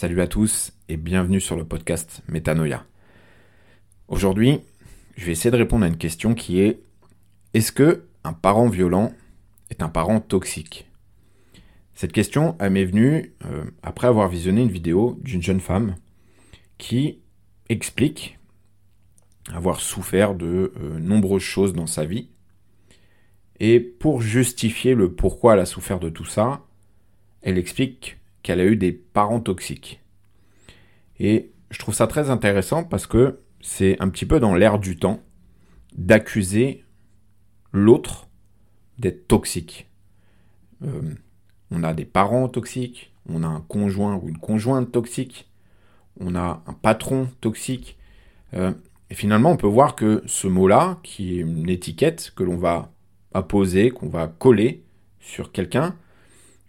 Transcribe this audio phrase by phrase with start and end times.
[0.00, 2.86] Salut à tous et bienvenue sur le podcast Métanoïa.
[4.06, 4.60] Aujourd'hui,
[5.16, 6.78] je vais essayer de répondre à une question qui est
[7.52, 9.12] est-ce que un parent violent
[9.70, 10.88] est un parent toxique?
[11.94, 15.96] Cette question m'est venue euh, après avoir visionné une vidéo d'une jeune femme
[16.78, 17.18] qui
[17.68, 18.38] explique
[19.52, 22.28] avoir souffert de euh, nombreuses choses dans sa vie.
[23.58, 26.64] Et pour justifier le pourquoi elle a souffert de tout ça,
[27.42, 30.00] elle explique qu'elle a eu des parents toxiques.
[31.18, 34.96] Et je trouve ça très intéressant parce que c'est un petit peu dans l'air du
[34.96, 35.20] temps
[35.96, 36.84] d'accuser
[37.72, 38.28] l'autre
[38.98, 39.88] d'être toxique.
[40.84, 41.14] Euh,
[41.70, 45.48] on a des parents toxiques, on a un conjoint ou une conjointe toxique,
[46.20, 47.98] on a un patron toxique.
[48.54, 48.72] Euh,
[49.10, 52.92] et finalement, on peut voir que ce mot-là, qui est une étiquette que l'on va
[53.34, 54.84] apposer, qu'on va coller
[55.20, 55.96] sur quelqu'un,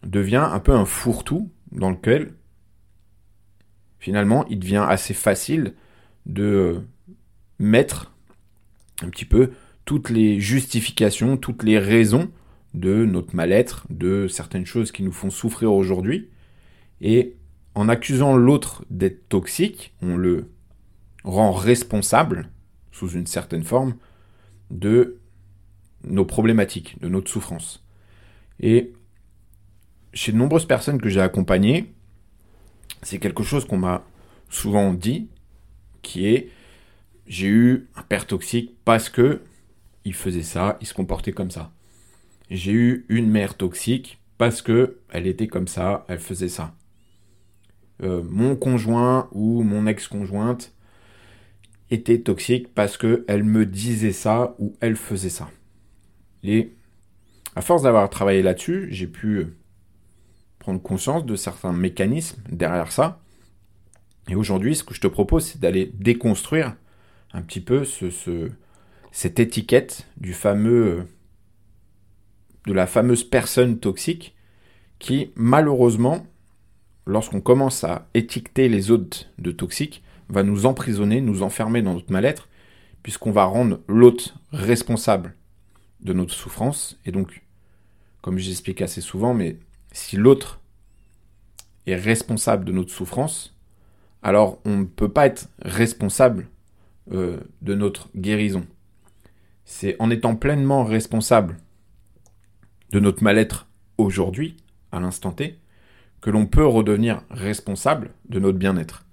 [0.04, 2.34] devient un peu un fourre-tout dans lequel
[4.00, 5.74] finalement il devient assez facile
[6.26, 6.82] de
[7.60, 8.12] mettre
[9.02, 9.52] un petit peu
[9.86, 12.32] toutes les justifications, toutes les raisons
[12.74, 16.30] de notre mal-être, de certaines choses qui nous font souffrir aujourd'hui.
[17.02, 17.36] Et
[17.76, 20.50] en accusant l'autre d'être toxique, on le
[21.24, 22.50] rend responsable,
[22.92, 23.96] sous une certaine forme,
[24.70, 25.18] de
[26.04, 27.84] nos problématiques, de notre souffrance.
[28.60, 28.94] Et
[30.14, 31.94] chez de nombreuses personnes que j'ai accompagnées,
[33.02, 34.04] c'est quelque chose qu'on m'a
[34.50, 35.30] souvent dit,
[36.02, 36.50] qui est
[37.28, 39.42] j'ai eu un père toxique parce que
[40.04, 41.72] il faisait ça, il se comportait comme ça.
[42.50, 46.74] J'ai eu une mère toxique parce que elle était comme ça, elle faisait ça.
[48.02, 50.74] Euh, mon conjoint ou mon ex-conjointe
[51.92, 55.50] était toxique parce que elle me disait ça ou elle faisait ça.
[56.44, 56.74] Et
[57.56, 59.48] à force d'avoir travaillé là-dessus, j'ai pu
[60.60, 63.22] prendre conscience de certains mécanismes derrière ça.
[64.30, 66.76] Et aujourd'hui, ce que je te propose, c'est d'aller déconstruire
[67.34, 68.50] un petit peu ce,
[69.12, 71.08] cette étiquette du fameux,
[72.68, 74.36] de la fameuse personne toxique
[75.00, 76.28] qui, malheureusement,
[77.06, 82.12] lorsqu'on commence à étiqueter les autres de toxiques, va nous emprisonner, nous enfermer dans notre
[82.12, 82.50] mal-être,
[83.02, 85.36] puisqu'on va rendre l'autre responsable
[86.02, 87.00] de notre souffrance.
[87.06, 87.42] Et donc,
[88.22, 89.58] comme j'explique assez souvent, mais
[90.00, 90.60] si l'autre
[91.86, 93.56] est responsable de notre souffrance,
[94.24, 96.48] alors on ne peut pas être responsable
[97.12, 98.66] euh, de notre guérison.
[99.66, 101.58] C'est en étant pleinement responsable
[102.92, 103.68] de notre mal-être
[103.98, 104.58] aujourd'hui,
[104.92, 105.60] à l'instant T,
[106.22, 109.06] que l'on peut redevenir responsable de notre bien-être.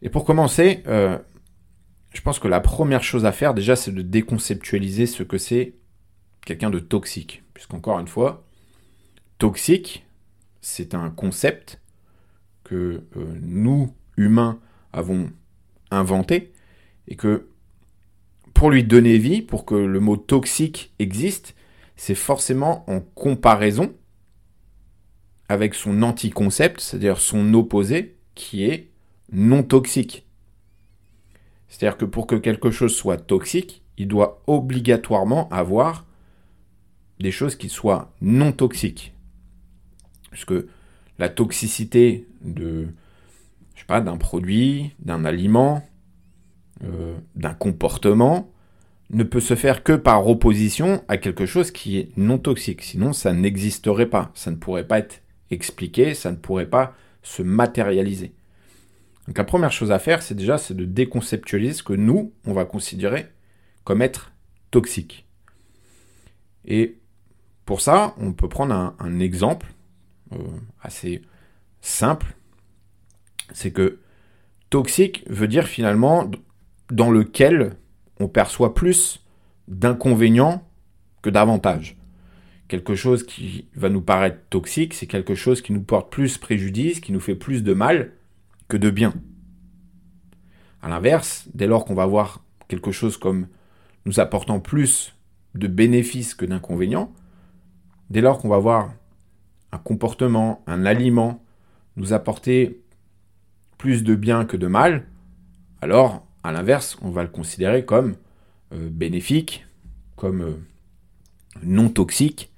[0.00, 1.18] Et pour commencer, euh,
[2.14, 5.74] je pense que la première chose à faire déjà, c'est de déconceptualiser ce que c'est
[6.44, 7.42] quelqu'un de toxique.
[7.54, 8.44] Puisqu'encore une fois,
[9.42, 10.06] toxique,
[10.60, 11.80] c'est un concept
[12.62, 14.60] que euh, nous, humains,
[14.92, 15.32] avons
[15.90, 16.52] inventé
[17.08, 17.48] et que
[18.54, 21.56] pour lui donner vie, pour que le mot toxique existe,
[21.96, 23.92] c'est forcément en comparaison
[25.48, 28.92] avec son anti-concept, c'est-à-dire son opposé, qui est
[29.32, 30.24] non toxique.
[31.66, 36.06] C'est-à-dire que pour que quelque chose soit toxique, il doit obligatoirement avoir
[37.18, 39.11] des choses qui soient non toxiques
[40.32, 40.54] puisque
[41.18, 42.88] la toxicité de,
[43.74, 45.86] je sais pas, d'un produit, d'un aliment,
[46.82, 48.50] euh, d'un comportement,
[49.10, 52.82] ne peut se faire que par opposition à quelque chose qui est non toxique.
[52.82, 54.32] Sinon, ça n'existerait pas.
[54.34, 58.32] Ça ne pourrait pas être expliqué, ça ne pourrait pas se matérialiser.
[59.28, 62.54] Donc la première chose à faire, c'est déjà c'est de déconceptualiser ce que nous, on
[62.54, 63.26] va considérer
[63.84, 64.32] comme être
[64.70, 65.26] toxique.
[66.64, 66.98] Et
[67.66, 69.68] pour ça, on peut prendre un exemple
[70.80, 71.22] assez
[71.80, 72.36] simple,
[73.52, 73.98] c'est que
[74.70, 76.30] toxique veut dire finalement
[76.90, 77.76] dans lequel
[78.20, 79.24] on perçoit plus
[79.68, 80.66] d'inconvénients
[81.22, 81.96] que d'avantages.
[82.68, 87.00] Quelque chose qui va nous paraître toxique, c'est quelque chose qui nous porte plus préjudice,
[87.00, 88.12] qui nous fait plus de mal
[88.68, 89.12] que de bien.
[90.80, 93.46] A l'inverse, dès lors qu'on va voir quelque chose comme
[94.06, 95.14] nous apportant plus
[95.54, 97.12] de bénéfices que d'inconvénients,
[98.10, 98.94] dès lors qu'on va voir
[99.72, 101.42] un comportement, un aliment
[101.96, 102.80] nous apporter
[103.78, 105.06] plus de bien que de mal,
[105.80, 108.14] alors à l'inverse, on va le considérer comme
[108.72, 109.66] euh, bénéfique,
[110.16, 110.56] comme euh,
[111.62, 112.52] non toxique,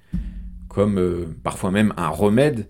[0.69, 2.67] comme euh, parfois même un remède.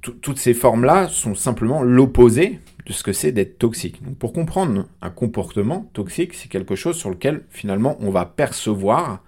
[0.00, 4.02] Toutes ces formes-là sont simplement l'opposé de ce que c'est d'être toxique.
[4.02, 9.22] Donc pour comprendre un comportement toxique, c'est quelque chose sur lequel finalement on va percevoir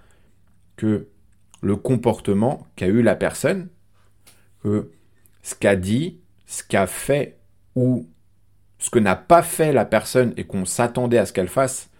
[0.76, 1.08] que
[1.64, 3.68] le comportement qu'a eu la personne,
[4.62, 4.92] que
[5.42, 7.38] ce qu'a dit, ce qu'a fait
[7.74, 8.08] ou
[8.78, 11.90] ce que n'a pas fait la personne et qu'on s'attendait à ce qu'elle fasse,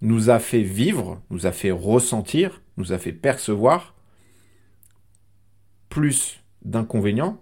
[0.00, 3.94] nous a fait vivre, nous a fait ressentir, nous a fait percevoir
[5.88, 7.40] plus d'inconvénients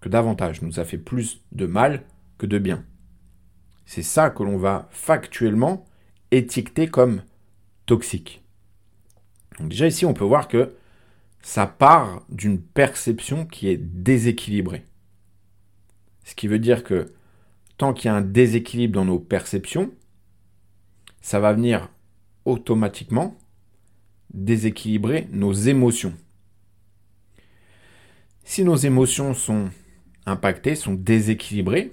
[0.00, 2.04] que d'avantages, nous a fait plus de mal
[2.38, 2.84] que de bien.
[3.86, 5.84] C'est ça que l'on va factuellement
[6.30, 7.22] étiqueter comme
[7.86, 8.41] toxique.
[9.62, 10.74] Donc déjà ici, on peut voir que
[11.40, 14.84] ça part d'une perception qui est déséquilibrée.
[16.24, 17.12] Ce qui veut dire que
[17.78, 19.92] tant qu'il y a un déséquilibre dans nos perceptions,
[21.20, 21.88] ça va venir
[22.44, 23.38] automatiquement
[24.34, 26.14] déséquilibrer nos émotions.
[28.42, 29.70] Si nos émotions sont
[30.26, 31.92] impactées, sont déséquilibrées,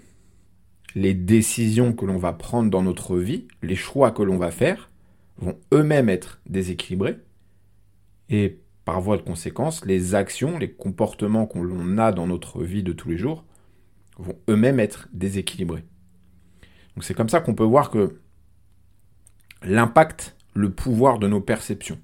[0.95, 4.89] les décisions que l'on va prendre dans notre vie, les choix que l'on va faire,
[5.37, 7.17] vont eux-mêmes être déséquilibrés.
[8.29, 12.93] Et par voie de conséquence, les actions, les comportements qu'on a dans notre vie de
[12.93, 13.45] tous les jours
[14.17, 15.83] vont eux-mêmes être déséquilibrés.
[16.95, 18.19] Donc c'est comme ça qu'on peut voir que
[19.63, 21.99] l'impact, le pouvoir de nos perceptions.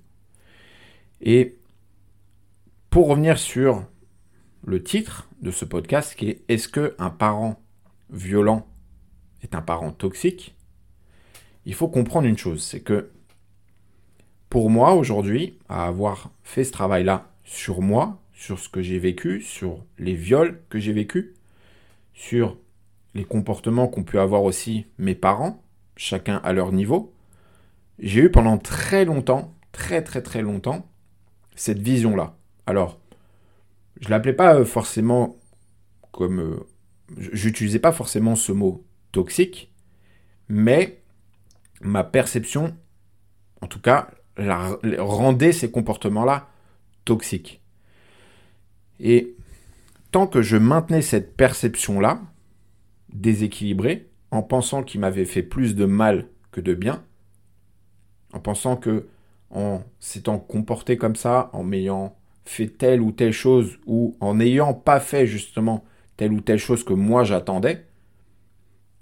[1.21, 1.57] Et
[2.89, 3.85] pour revenir sur
[4.65, 7.61] le titre de ce podcast qui est Est-ce que un parent
[8.09, 8.67] violent
[9.41, 10.55] est un parent toxique?
[11.65, 13.11] Il faut comprendre une chose, c'est que
[14.55, 19.41] pour moi aujourd'hui, à avoir fait ce travail-là sur moi, sur ce que j'ai vécu,
[19.41, 21.33] sur les viols que j'ai vécus,
[22.13, 22.55] sur
[23.15, 25.61] les comportements qu'ont pu avoir aussi mes parents,
[25.97, 27.13] chacun à leur niveau,
[27.99, 30.89] j'ai eu pendant très longtemps, très très très longtemps,
[31.57, 32.37] cette vision-là.
[32.65, 32.97] Alors,
[33.99, 35.35] je l'appelais pas euh, forcément
[36.13, 36.39] comme...
[36.39, 36.65] Euh,
[37.17, 39.73] j'utilisais pas forcément ce mot toxique,
[40.47, 41.01] mais
[41.81, 42.73] ma perception,
[43.59, 46.49] en tout cas, rendait ces comportements-là
[47.05, 47.61] toxiques.
[48.99, 49.35] Et
[50.11, 52.21] tant que je maintenais cette perception-là,
[53.13, 57.03] déséquilibrée, en pensant qu'il m'avait fait plus de mal que de bien,
[58.33, 59.07] en pensant que
[59.51, 64.73] en s'étant comporté comme ça, en m'ayant fait telle ou telle chose, ou en n'ayant
[64.73, 65.83] pas fait justement
[66.17, 67.85] telle ou telle chose que moi j'attendais,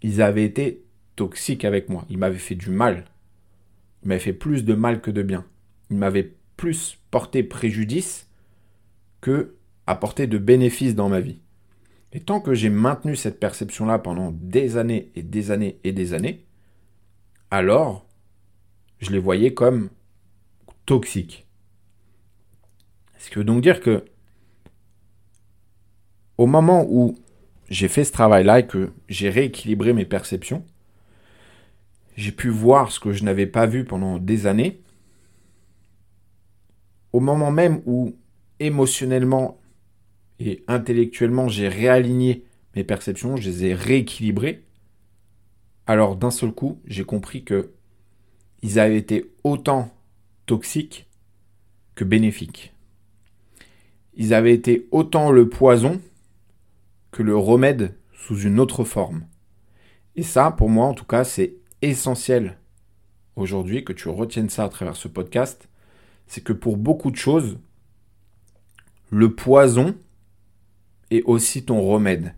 [0.02, 0.84] ils avaient été
[1.16, 2.06] toxiques avec moi.
[2.10, 3.06] Ils m'avaient fait du mal.
[4.04, 5.46] Ils m'avaient fait plus de mal que de bien.
[5.90, 8.30] Ils m'avaient plus porté préjudice
[9.22, 9.56] que
[9.88, 11.40] apporté de bénéfices dans ma vie.
[12.12, 16.14] Et tant que j'ai maintenu cette perception-là pendant des années et des années et des
[16.14, 16.46] années,
[17.50, 18.06] alors
[19.00, 19.90] je les voyais comme
[20.86, 21.48] toxiques.
[23.18, 24.06] Ce qui veut donc dire que
[26.38, 27.18] au moment où
[27.70, 30.66] j'ai fait ce travail-là et que j'ai rééquilibré mes perceptions,
[32.16, 34.82] j'ai pu voir ce que je n'avais pas vu pendant des années.
[37.12, 38.16] Au moment même où
[38.60, 39.60] émotionnellement
[40.40, 42.44] et intellectuellement j'ai réaligné
[42.76, 44.64] mes perceptions, je les ai rééquilibrées,
[45.86, 47.72] alors d'un seul coup, j'ai compris que
[48.62, 49.92] ils avaient été autant
[50.46, 51.08] toxiques
[51.96, 52.74] que bénéfiques.
[54.16, 56.02] Ils avaient été autant le poison
[57.12, 59.26] que le remède sous une autre forme.
[60.16, 62.58] Et ça, pour moi en tout cas, c'est essentiel
[63.36, 65.68] aujourd'hui que tu retiennes ça à travers ce podcast.
[66.28, 67.58] C'est que pour beaucoup de choses,
[69.10, 69.96] le poison
[71.12, 72.34] est aussi ton remède.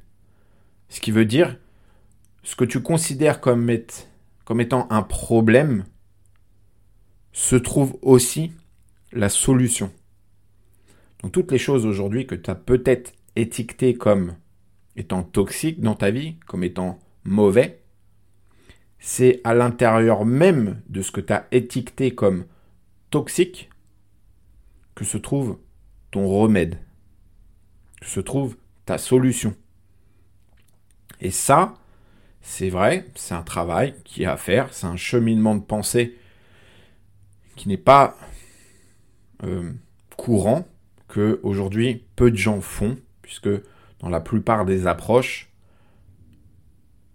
[0.90, 1.58] Ce qui veut dire,
[2.44, 5.86] ce que tu considères comme, étant un problème
[7.32, 8.52] se trouve aussi
[9.12, 9.92] la solution.
[11.22, 14.36] Donc toutes les choses aujourd'hui que tu as peut-être étiquetées comme
[14.96, 17.82] étant toxiques dans ta vie, comme étant mauvais,
[19.08, 22.48] c'est à l'intérieur même de ce que tu as étiqueté comme
[23.12, 23.70] toxique
[24.96, 25.60] que se trouve
[26.10, 26.80] ton remède,
[28.02, 28.58] que se trouve
[28.88, 29.54] ta solution.
[31.22, 31.76] Et ça,
[32.42, 36.18] c'est vrai, c'est un travail qui est à faire, c'est un cheminement de pensée
[37.56, 38.18] qui n'est pas
[39.44, 39.72] euh,
[40.18, 40.68] courant,
[41.08, 43.50] que aujourd'hui peu de gens font, puisque
[44.00, 45.52] dans la plupart des approches,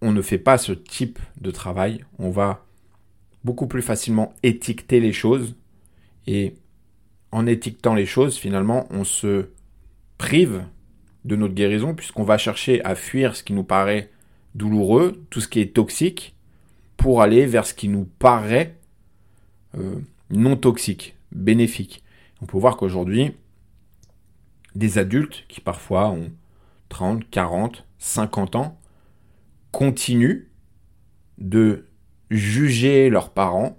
[0.03, 2.05] on ne fait pas ce type de travail.
[2.19, 2.65] On va
[3.45, 5.55] beaucoup plus facilement étiqueter les choses
[6.27, 6.55] et
[7.33, 9.51] en étiquetant les choses, finalement, on se
[10.19, 10.65] prive
[11.25, 14.11] de notre guérison puisqu'on va chercher à fuir ce qui nous paraît
[14.55, 16.35] douloureux, tout ce qui est toxique,
[16.97, 18.77] pour aller vers ce qui nous paraît
[19.79, 19.97] euh,
[20.31, 22.03] non toxique, bénéfique.
[22.43, 23.33] On peut voir qu'aujourd'hui,
[24.75, 26.31] des adultes qui parfois ont
[26.89, 28.80] 30, 40, 50 ans,
[29.73, 30.49] continuent
[31.39, 31.87] de
[32.31, 33.79] juger leurs parents,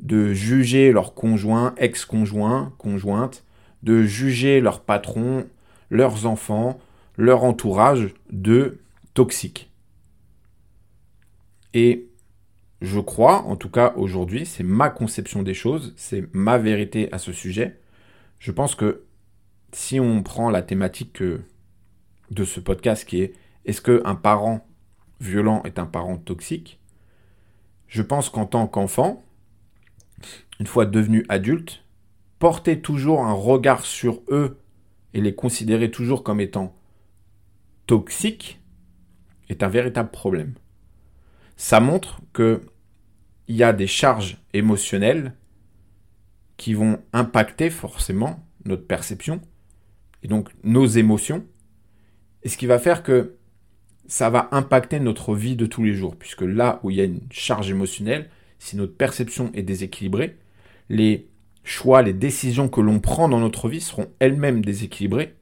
[0.00, 3.44] de juger leurs conjoints, ex-conjoints, conjointes,
[3.82, 5.46] de juger leurs patrons,
[5.90, 6.78] leurs enfants,
[7.16, 8.80] leur entourage de
[9.14, 9.70] toxiques.
[11.74, 12.08] Et
[12.80, 17.18] je crois, en tout cas aujourd'hui, c'est ma conception des choses, c'est ma vérité à
[17.18, 17.80] ce sujet.
[18.38, 19.04] Je pense que
[19.72, 23.34] si on prend la thématique de ce podcast qui est
[23.64, 24.66] est-ce qu'un parent
[25.22, 26.80] violent est un parent toxique
[27.86, 29.24] Je pense qu'en tant qu'enfant,
[30.60, 31.84] une fois devenu adulte,
[32.38, 34.58] porter toujours un regard sur eux
[35.14, 36.74] et les considérer toujours comme étant
[37.86, 38.60] toxiques
[39.48, 40.54] est un véritable problème.
[41.56, 42.62] Ça montre que
[43.48, 45.34] il y a des charges émotionnelles
[46.56, 49.40] qui vont impacter forcément notre perception
[50.22, 51.44] et donc nos émotions
[52.42, 53.36] et ce qui va faire que
[54.06, 57.04] ça va impacter notre vie de tous les jours puisque là où il y a
[57.04, 58.28] une charge émotionnelle,
[58.58, 60.36] si notre perception est déséquilibrée,
[60.88, 61.28] les
[61.64, 65.34] choix, les décisions que l'on prend dans notre vie seront elles-mêmes déséquilibrées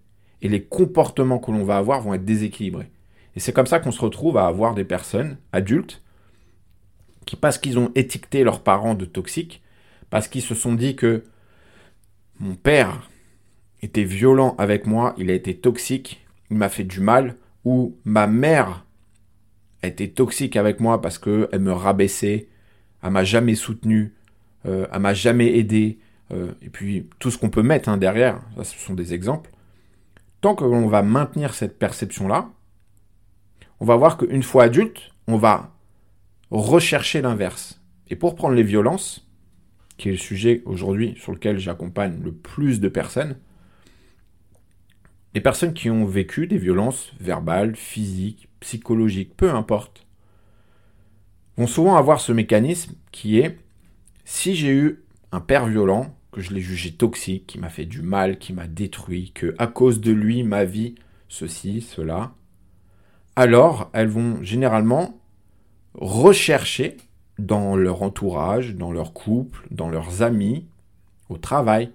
[0.43, 2.91] et les comportements que l'on va avoir vont être déséquilibrés.
[3.37, 6.03] Et c'est comme ça qu'on se retrouve à avoir des personnes adultes
[7.27, 9.63] qui, parce qu'ils ont étiqueté leurs parents de toxiques,
[10.09, 11.25] parce qu'ils se sont dit que
[12.39, 13.09] mon père
[13.83, 18.27] était violent avec moi, il a été toxique, il m'a fait du mal, ou ma
[18.27, 18.85] mère
[19.83, 22.49] été toxique avec moi parce qu'elle me rabaissait,
[23.03, 24.15] elle m'a jamais soutenu,
[24.67, 25.99] euh, elle m'a jamais aidé,
[26.33, 29.51] euh, et puis tout ce qu'on peut mettre hein, derrière, ce sont des exemples.
[30.41, 32.51] Tant que l'on va maintenir cette perception-là,
[33.81, 35.75] on va voir qu'une fois adulte, on va
[36.51, 37.81] rechercher l'inverse.
[38.09, 39.27] Et pour prendre les violences,
[39.97, 43.37] qui est le sujet aujourd'hui sur lequel j'accompagne le plus de personnes,
[45.35, 50.07] les personnes qui ont vécu des violences verbales, physiques, psychologiques, peu importe,
[51.57, 53.59] vont souvent avoir ce mécanisme qui est
[54.25, 58.03] si j'ai eu un père violent, que je l'ai jugé toxique, qui m'a fait du
[58.03, 60.95] mal, qui m'a détruit, que à cause de lui, ma vie,
[61.29, 62.33] ceci, cela,
[63.37, 65.19] alors elles vont généralement
[65.95, 66.97] rechercher
[67.39, 70.67] dans leur entourage, dans leur couple, dans leurs amis,
[71.29, 71.91] au travail,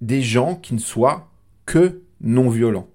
[0.00, 1.27] des gens qui ne soient
[1.68, 2.88] que non violents,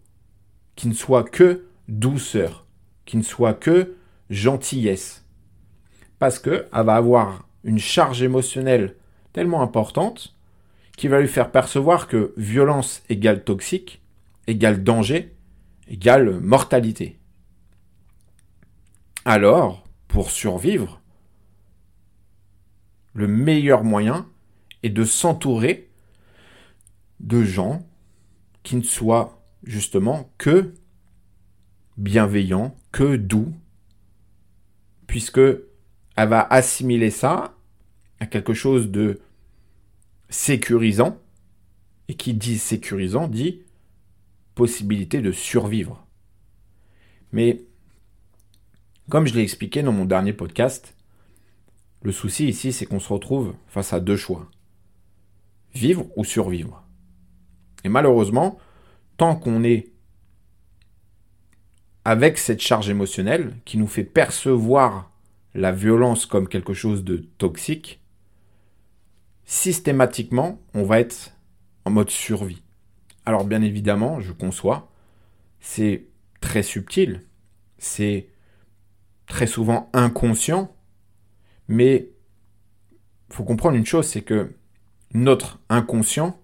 [0.76, 2.66] qui ne soient que douceur,
[3.06, 3.96] qui ne soient que
[4.32, 5.26] gentillesse.
[6.18, 8.96] Parce qu'elle va avoir une charge émotionnelle
[9.32, 10.36] tellement importante
[10.98, 14.02] qui va lui faire percevoir que violence égale toxique,
[14.48, 15.36] égale danger,
[15.88, 17.20] égale mortalité.
[19.24, 21.00] Alors, pour survivre,
[23.14, 24.28] le meilleur moyen
[24.82, 25.92] est de s'entourer
[27.20, 27.86] de gens
[28.64, 30.74] qui ne soient justement que
[31.98, 33.54] bienveillants, que doux,
[35.08, 37.56] puisque elle va assimiler ça
[38.20, 39.20] à quelque chose de
[40.30, 41.20] sécurisant,
[42.08, 43.62] et qui dit sécurisant dit
[44.56, 46.06] possibilité de survivre.
[47.32, 47.64] Mais
[49.10, 50.96] comme je l'ai expliqué dans mon dernier podcast,
[52.04, 54.50] le souci ici, c'est qu'on se retrouve face à deux choix.
[55.74, 56.83] Vivre ou survivre.
[57.84, 58.58] Et malheureusement,
[59.18, 59.90] tant qu'on est
[62.06, 65.12] avec cette charge émotionnelle qui nous fait percevoir
[65.54, 68.02] la violence comme quelque chose de toxique,
[69.46, 71.32] systématiquement, on va être
[71.86, 72.62] en mode survie.
[73.26, 74.92] Alors bien évidemment, je conçois,
[75.60, 76.06] c'est
[76.42, 77.24] très subtil,
[77.78, 78.28] c'est
[79.28, 80.76] très souvent inconscient,
[81.68, 82.10] mais
[83.30, 84.54] faut comprendre une chose, c'est que
[85.14, 86.40] notre inconscient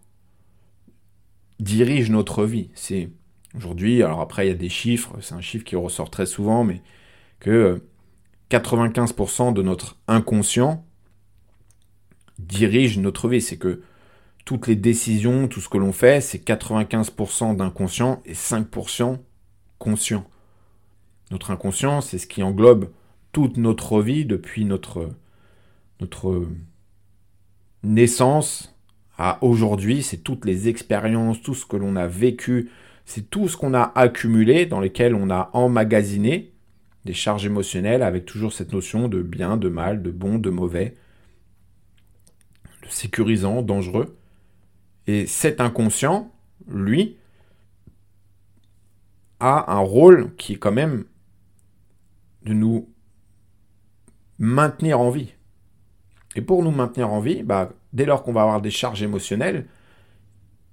[1.59, 2.69] dirige notre vie.
[2.73, 3.09] C'est
[3.55, 6.63] aujourd'hui, alors après il y a des chiffres, c'est un chiffre qui ressort très souvent,
[6.63, 6.81] mais
[7.39, 7.81] que
[8.49, 10.85] 95% de notre inconscient
[12.39, 13.41] dirige notre vie.
[13.41, 13.81] C'est que
[14.45, 19.19] toutes les décisions, tout ce que l'on fait, c'est 95% d'inconscient et 5%
[19.77, 20.25] conscient.
[21.31, 22.91] Notre inconscient, c'est ce qui englobe
[23.31, 25.09] toute notre vie depuis notre,
[25.99, 26.47] notre
[27.83, 28.75] naissance
[29.41, 30.03] aujourd'hui.
[30.03, 32.69] C'est toutes les expériences, tout ce que l'on a vécu,
[33.05, 36.53] c'est tout ce qu'on a accumulé, dans lesquels on a emmagasiné
[37.05, 40.95] des charges émotionnelles avec toujours cette notion de bien, de mal, de bon, de mauvais,
[42.83, 44.17] de sécurisant, dangereux.
[45.07, 46.31] Et cet inconscient,
[46.67, 47.17] lui,
[49.39, 51.05] a un rôle qui est quand même
[52.43, 52.89] de nous
[54.37, 55.33] maintenir en vie.
[56.35, 59.65] Et pour nous maintenir en vie, bah, dès lors qu'on va avoir des charges émotionnelles,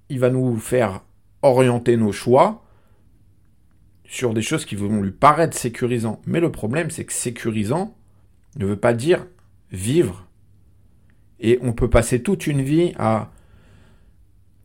[0.09, 1.03] il va nous faire
[1.43, 2.65] orienter nos choix
[4.05, 6.21] sur des choses qui vont lui paraître sécurisants.
[6.27, 7.97] Mais le problème, c'est que sécurisant
[8.57, 9.27] ne veut pas dire
[9.73, 10.27] vivre.
[11.41, 13.31] Et on peut passer toute une vie à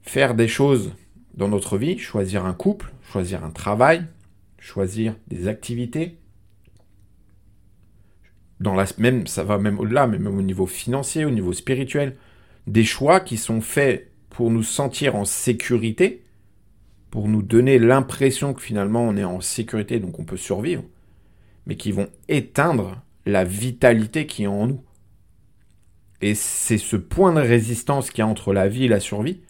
[0.03, 0.93] faire des choses
[1.33, 4.05] dans notre vie, choisir un couple, choisir un travail,
[4.57, 6.17] choisir des activités.
[8.59, 12.15] Dans la, même, ça va même au-delà, mais même au niveau financier, au niveau spirituel.
[12.67, 16.23] Des choix qui sont faits pour nous sentir en sécurité,
[17.09, 20.83] pour nous donner l'impression que finalement on est en sécurité, donc on peut survivre,
[21.65, 24.83] mais qui vont éteindre la vitalité qui est en nous.
[26.21, 29.41] Et c'est ce point de résistance qu'il y a entre la vie et la survie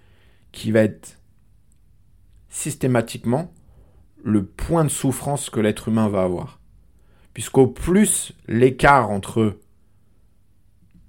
[0.52, 1.20] qui va être
[2.50, 3.54] systématiquement
[4.24, 6.60] le point de souffrance que l'être humain va avoir.
[7.34, 9.58] Puisqu'au plus l'écart entre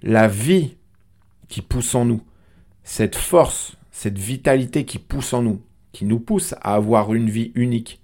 [0.03, 0.77] la vie
[1.53, 2.23] qui pousse en nous,
[2.83, 5.61] cette force, cette vitalité qui pousse en nous,
[5.93, 8.01] qui nous pousse à avoir une vie unique,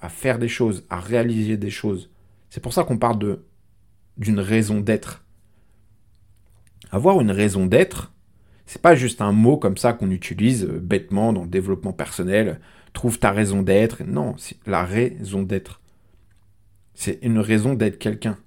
[0.00, 2.10] à faire des choses, à réaliser des choses.
[2.48, 3.44] C'est pour ça qu'on parle de
[4.18, 5.24] d'une raison d'être.
[6.92, 8.12] Avoir une raison d'être,
[8.66, 12.60] c'est pas juste un mot comme ça qu'on utilise euh, bêtement dans le développement personnel.
[12.92, 14.04] Trouve ta raison d'être.
[14.04, 15.80] Non, c'est la raison d'être.
[16.94, 18.38] C'est une raison d'être quelqu'un.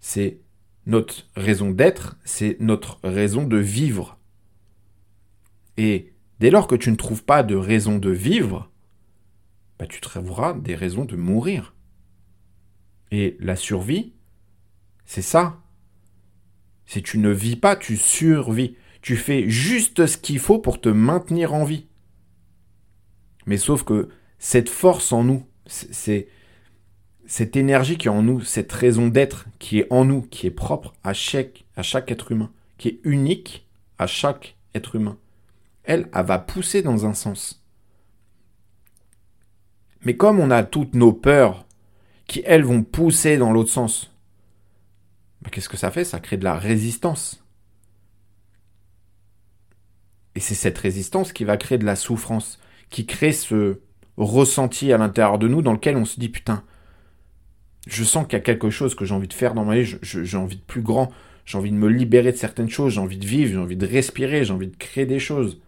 [0.00, 0.40] C'est
[0.86, 4.18] notre raison d'être, c'est notre raison de vivre.
[5.76, 8.70] Et dès lors que tu ne trouves pas de raison de vivre,
[9.78, 11.74] bah, tu trouveras des raisons de mourir.
[13.10, 14.12] Et la survie,
[15.04, 15.62] c'est ça.
[16.86, 18.76] Si tu ne vis pas, tu survis.
[19.00, 21.86] Tu fais juste ce qu'il faut pour te maintenir en vie.
[23.46, 26.28] Mais sauf que cette force en nous, c'est
[27.26, 30.50] cette énergie qui est en nous, cette raison d'être qui est en nous, qui est
[30.50, 33.66] propre à chaque, être humain, qui est unique
[33.98, 35.16] à chaque être humain,
[35.84, 37.62] elle, elle va pousser dans un sens.
[40.02, 41.66] Mais comme on a toutes nos peurs
[42.26, 44.12] qui, elles, vont pousser dans l'autre sens,
[45.42, 46.04] bah, qu'est-ce que ça fait?
[46.04, 47.42] Ça crée de la résistance.
[50.34, 52.58] Et c'est cette résistance qui va créer de la souffrance,
[52.90, 53.80] qui crée ce
[54.16, 56.64] ressenti à l'intérieur de nous dans lequel on se dit putain,
[57.86, 59.96] je sens qu'il y a quelque chose que j'ai envie de faire dans ma vie,
[60.02, 61.12] j'ai envie de plus grand,
[61.44, 63.86] j'ai envie de me libérer de certaines choses, j'ai envie de vivre, j'ai envie de
[63.86, 65.60] respirer, j'ai envie de créer des choses.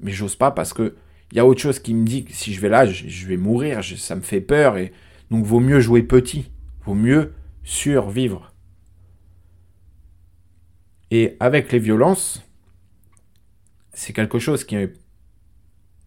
[0.00, 0.94] Mais j'ose pas parce que
[1.32, 3.36] il y a autre chose qui me dit que si je vais là, je, vais
[3.36, 4.76] mourir, ça me fait peur.
[4.76, 4.92] Et
[5.30, 6.50] donc vaut mieux jouer petit,
[6.84, 8.52] vaut mieux survivre.
[11.12, 12.42] Et avec les violences,
[13.92, 14.92] c'est quelque chose qui est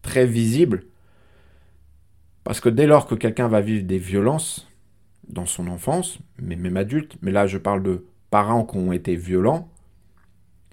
[0.01, 0.85] très visible.
[2.43, 4.67] Parce que dès lors que quelqu'un va vivre des violences
[5.27, 9.15] dans son enfance, mais même adulte, mais là je parle de parents qui ont été
[9.15, 9.69] violents,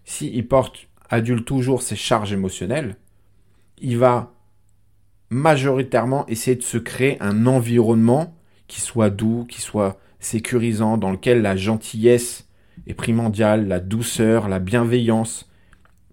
[0.05, 2.97] s'il porte adulte toujours ses charges émotionnelles,
[3.79, 4.35] il va
[5.31, 8.37] majoritairement essayer de se créer un environnement
[8.67, 12.49] qui soit doux, qui soit sécurisant, dans lequel la gentillesse
[12.87, 15.51] est primordiale, la douceur, la bienveillance,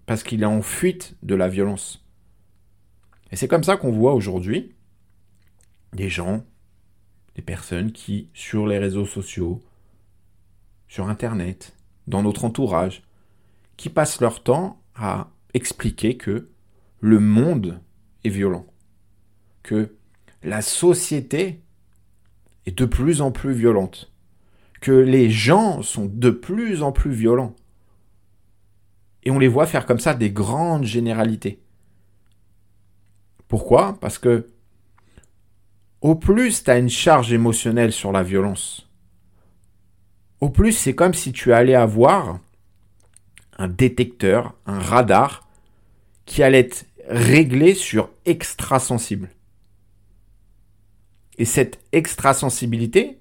[0.06, 2.04] parce qu'il est en fuite de la violence.
[3.30, 4.74] Et c'est comme ça qu'on voit aujourd'hui
[5.92, 6.44] des gens,
[7.38, 9.62] des personnes qui, sur les réseaux sociaux,
[10.88, 11.76] sur Internet,
[12.08, 13.04] dans notre entourage,
[13.76, 16.48] qui passent leur temps à expliquer que
[16.98, 17.80] le monde
[18.24, 18.66] est violent,
[19.62, 19.94] que
[20.42, 21.62] la société
[22.66, 24.12] est de plus en plus violente,
[24.80, 27.54] que les gens sont de plus en plus violents.
[29.22, 31.62] Et on les voit faire comme ça des grandes généralités.
[33.46, 33.96] Pourquoi?
[34.00, 34.48] Parce que
[36.00, 38.88] au plus tu as une charge émotionnelle sur la violence,
[40.40, 42.38] au plus c'est comme si tu allais avoir
[43.58, 45.48] un détecteur, un radar,
[46.26, 49.30] qui allait être réglé sur extrasensible.
[51.38, 53.18] Et cette extrasensibilité,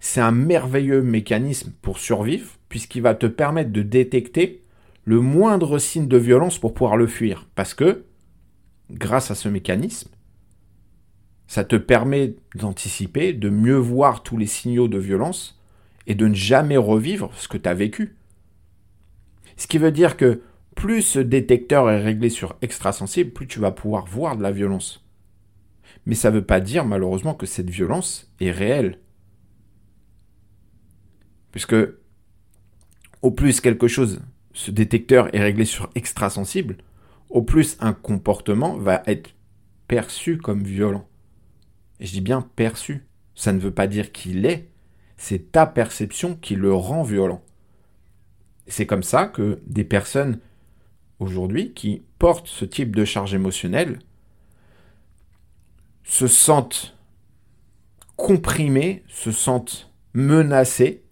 [0.00, 4.62] c'est un merveilleux mécanisme pour survivre, puisqu'il va te permettre de détecter
[5.04, 7.46] le moindre signe de violence pour pouvoir le fuir.
[7.54, 8.04] Parce que,
[8.90, 10.10] grâce à ce mécanisme,
[11.52, 15.60] ça te permet d'anticiper, de mieux voir tous les signaux de violence
[16.06, 18.16] et de ne jamais revivre ce que tu as vécu.
[19.58, 20.40] Ce qui veut dire que
[20.74, 25.06] plus ce détecteur est réglé sur extrasensible, plus tu vas pouvoir voir de la violence.
[26.06, 28.98] Mais ça ne veut pas dire malheureusement que cette violence est réelle.
[31.50, 31.76] Puisque
[33.20, 34.22] au plus quelque chose
[34.54, 36.78] ce détecteur est réglé sur extrasensible,
[37.28, 39.34] au plus un comportement va être
[39.86, 41.06] perçu comme violent.
[42.02, 43.06] Je dis bien perçu.
[43.34, 44.68] Ça ne veut pas dire qu'il est,
[45.16, 47.42] c'est ta perception qui le rend violent.
[48.66, 50.38] C'est comme ça que des personnes
[51.18, 54.00] aujourd'hui qui portent ce type de charge émotionnelle
[56.04, 56.96] se sentent
[58.16, 61.02] comprimées, se sentent menacées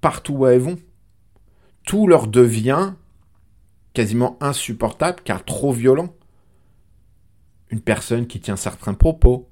[0.00, 0.78] partout où elles vont
[1.86, 2.94] tout leur devient
[3.94, 6.14] quasiment insupportable car trop violent.
[7.70, 9.48] Une personne qui tient certains propos,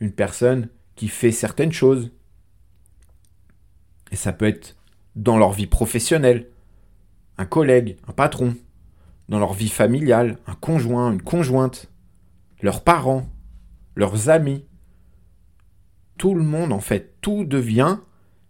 [0.00, 2.12] une personne qui fait certaines choses.
[4.12, 4.76] Et ça peut être
[5.16, 6.48] dans leur vie professionnelle,
[7.38, 8.54] un collègue, un patron,
[9.28, 11.90] dans leur vie familiale, un conjoint, une conjointe,
[12.62, 13.28] leurs parents,
[13.94, 14.64] leurs amis.
[16.18, 17.98] Tout le monde, en fait, tout devient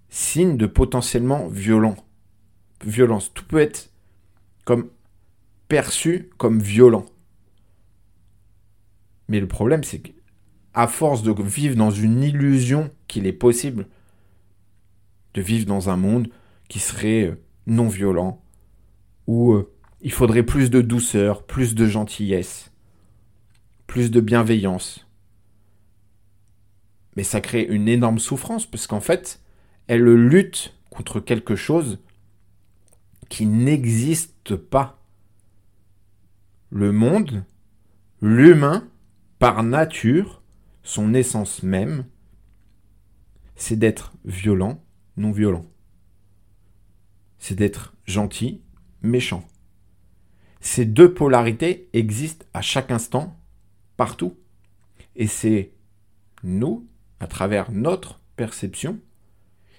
[0.09, 1.97] signe de potentiellement violent.
[2.85, 3.33] Violence.
[3.33, 3.91] Tout peut être
[4.65, 4.89] comme
[5.69, 7.07] perçu comme violent.
[9.31, 13.87] Mais le problème, c'est qu'à force de vivre dans une illusion qu'il est possible
[15.35, 16.29] de vivre dans un monde
[16.69, 18.43] qui serait euh, non violent,
[19.29, 22.73] où euh, il faudrait plus de douceur, plus de gentillesse,
[23.87, 25.07] plus de bienveillance.
[27.15, 29.41] Mais ça crée une énorme souffrance, parce qu'en fait,
[29.87, 32.01] elle lutte contre quelque chose
[33.29, 35.01] qui n'existe pas
[36.71, 37.45] le monde,
[38.21, 38.90] l'humain,
[39.41, 40.43] par nature,
[40.83, 42.05] son essence même,
[43.57, 44.85] c'est d'être violent,
[45.17, 45.65] non violent.
[47.39, 48.61] C'est d'être gentil,
[49.01, 49.49] méchant.
[50.61, 53.35] Ces deux polarités existent à chaque instant,
[53.97, 54.37] partout.
[55.17, 55.73] Et c'est
[56.43, 56.87] nous,
[57.19, 59.01] à travers notre perception,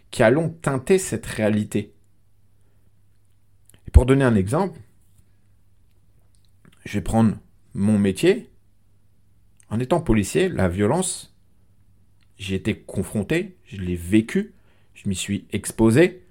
[0.10, 1.94] qui allons teinter cette réalité.
[3.88, 4.80] Et pour donner un exemple,
[6.84, 7.38] je vais prendre
[7.76, 8.51] mon métier.
[9.72, 11.34] En étant policier, la violence,
[12.38, 14.54] j'ai été confronté, je l'ai vécu,
[14.94, 16.24] je m'y suis exposé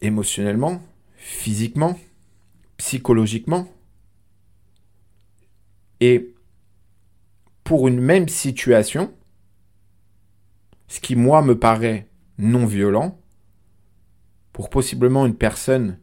[0.00, 0.80] émotionnellement,
[1.16, 1.98] physiquement,
[2.76, 3.68] psychologiquement.
[6.00, 6.34] Et
[7.64, 9.12] pour une même situation,
[10.86, 13.20] ce qui moi me paraît non violent,
[14.52, 15.98] pour possiblement une personne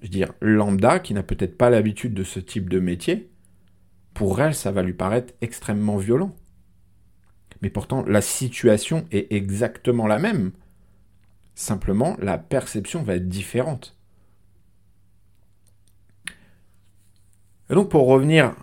[0.00, 3.30] je veux dire, lambda, qui n'a peut-être pas l'habitude de ce type de métier,
[4.16, 6.34] pour elle, ça va lui paraître extrêmement violent.
[7.60, 10.52] Mais pourtant, la situation est exactement la même.
[11.54, 13.94] Simplement, la perception va être différente.
[17.68, 18.54] Et donc, pour revenir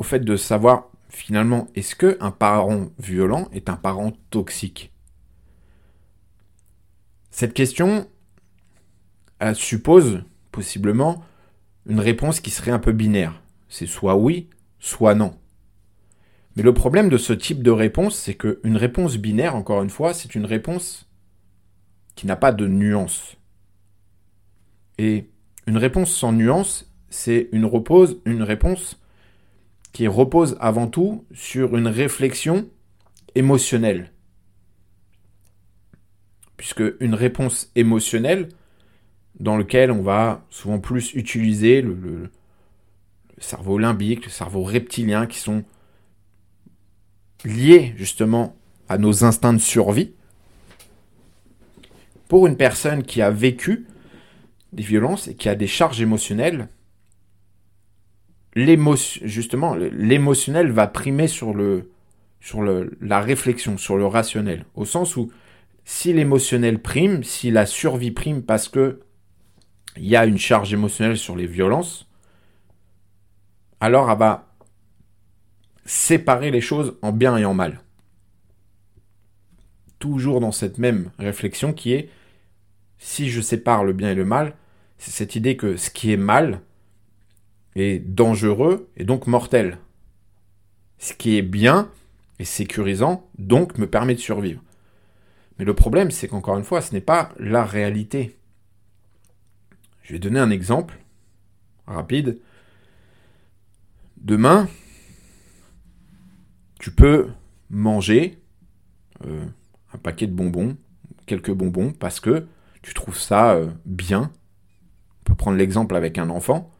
[0.00, 4.92] au fait de savoir finalement, est-ce que un parent violent est un parent toxique?
[7.30, 8.08] Cette question,
[9.54, 11.22] suppose possiblement
[11.86, 13.43] une réponse qui serait un peu binaire.
[13.68, 14.48] C'est soit oui,
[14.78, 15.36] soit non.
[16.56, 20.14] Mais le problème de ce type de réponse, c'est qu'une réponse binaire, encore une fois,
[20.14, 21.08] c'est une réponse
[22.14, 23.36] qui n'a pas de nuance.
[24.98, 25.30] Et
[25.66, 27.64] une réponse sans nuance, c'est une,
[28.42, 29.00] réponse
[29.92, 32.68] qui repose avant tout sur une réflexion
[33.34, 34.12] émotionnelle.
[36.56, 38.48] Puisque une réponse émotionnelle,
[39.40, 42.30] dans lequel on va souvent plus utiliser le,
[43.42, 45.64] cerveau limbique, le cerveau reptilien, qui sont
[47.44, 48.56] liés justement
[48.88, 50.12] à nos instincts de survie.
[52.28, 53.86] Pour une personne qui a vécu
[54.72, 56.68] des violences et qui a des charges émotionnelles,
[58.56, 61.90] justement, l'émotionnel va primer sur, le,
[62.40, 64.64] sur le, la réflexion, sur le rationnel.
[64.74, 65.30] Au sens où
[65.84, 69.00] si l'émotionnel prime, si la survie prime parce que
[69.96, 72.03] il y a une charge émotionnelle sur les violences,
[73.80, 74.48] alors elle va
[75.84, 77.80] séparer les choses en bien et en mal.
[79.98, 82.10] Toujours dans cette même réflexion qui est,
[82.98, 84.54] si je sépare le bien et le mal,
[84.98, 86.60] c'est cette idée que ce qui est mal
[87.74, 89.78] est dangereux et donc mortel.
[90.98, 91.90] Ce qui est bien
[92.38, 94.62] est sécurisant, donc me permet de survivre.
[95.58, 98.36] Mais le problème, c'est qu'encore une fois, ce n'est pas la réalité.
[100.02, 100.98] Je vais donner un exemple
[101.86, 102.40] rapide.
[104.24, 104.68] Demain,
[106.80, 107.28] tu peux
[107.68, 108.38] manger
[109.26, 109.44] euh,
[109.92, 110.78] un paquet de bonbons,
[111.26, 112.46] quelques bonbons, parce que
[112.80, 114.32] tu trouves ça euh, bien.
[115.20, 116.72] On peut prendre l'exemple avec un enfant.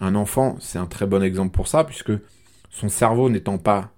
[0.00, 2.12] Un enfant, c'est un très bon exemple pour ça, puisque
[2.68, 3.94] son cerveau n'étant pas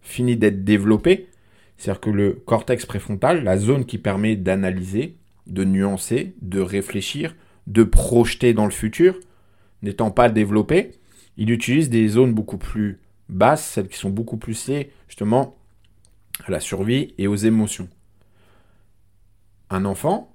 [0.00, 1.28] fini d'être développé,
[1.76, 7.84] c'est-à-dire que le cortex préfrontal, la zone qui permet d'analyser, de nuancer, de réfléchir, de
[7.84, 9.20] projeter dans le futur,
[9.82, 10.92] n'étant pas développé,
[11.36, 15.56] il utilise des zones beaucoup plus basses, celles qui sont beaucoup plus liées justement
[16.46, 17.88] à la survie et aux émotions.
[19.70, 20.34] Un enfant,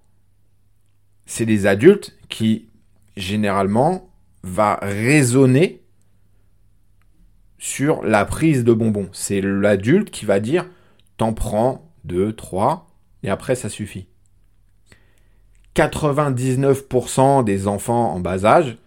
[1.26, 2.68] c'est des adultes qui
[3.16, 4.10] généralement
[4.44, 5.82] va raisonner
[7.58, 9.10] sur la prise de bonbons.
[9.12, 10.66] C'est l'adulte qui va dire
[11.18, 12.88] t'en prends deux, trois,
[13.24, 14.08] et après ça suffit.
[15.76, 18.78] 99% des enfants en bas âge,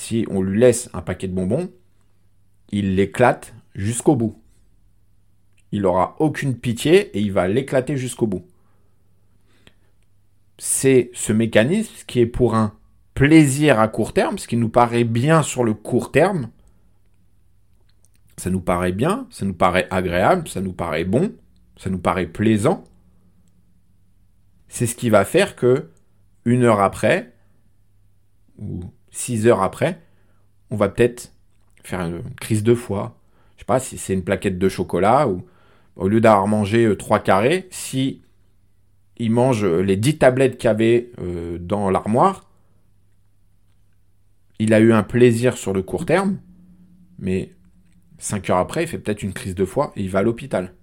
[0.00, 1.70] si on lui laisse un paquet de bonbons,
[2.70, 4.40] il l'éclate jusqu'au bout.
[5.72, 8.46] Il n'aura aucune pitié et il va l'éclater jusqu'au bout.
[10.56, 12.72] C'est ce mécanisme qui est pour un
[13.12, 16.48] plaisir à court terme, ce qui nous paraît bien sur le court terme.
[18.38, 21.34] Ça nous paraît bien, ça nous paraît agréable, ça nous paraît bon,
[21.76, 22.84] ça nous paraît plaisant.
[24.68, 25.90] C'est ce qui va faire que
[26.46, 27.34] une heure après,
[28.56, 30.00] ou six heures après,
[30.70, 31.32] on va peut-être
[31.82, 33.16] faire une crise de foie.
[33.56, 35.44] Je sais pas si c'est une plaquette de chocolat ou
[35.96, 38.22] au lieu d'avoir mangé euh, trois carrés, si
[39.16, 42.48] il mange les dix tablettes qu'il avait euh, dans l'armoire,
[44.58, 46.38] il a eu un plaisir sur le court terme,
[47.18, 47.50] mais
[48.18, 50.74] cinq heures après, il fait peut-être une crise de foie et il va à l'hôpital.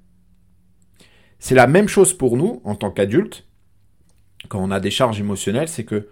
[1.40, 3.48] C'est la même chose pour nous en tant qu'adultes
[4.48, 6.08] quand on a des charges émotionnelles, c'est que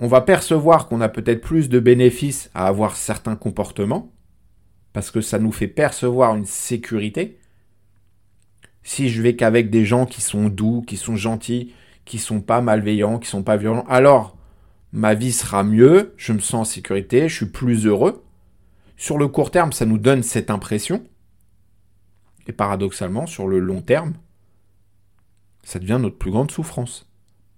[0.00, 4.12] on va percevoir qu'on a peut-être plus de bénéfices à avoir certains comportements,
[4.92, 7.38] parce que ça nous fait percevoir une sécurité.
[8.82, 12.60] Si je vais qu'avec des gens qui sont doux, qui sont gentils, qui sont pas
[12.60, 14.36] malveillants, qui sont pas violents, alors
[14.92, 18.24] ma vie sera mieux, je me sens en sécurité, je suis plus heureux.
[18.96, 21.04] Sur le court terme, ça nous donne cette impression.
[22.46, 24.14] Et paradoxalement, sur le long terme,
[25.62, 27.10] ça devient notre plus grande souffrance.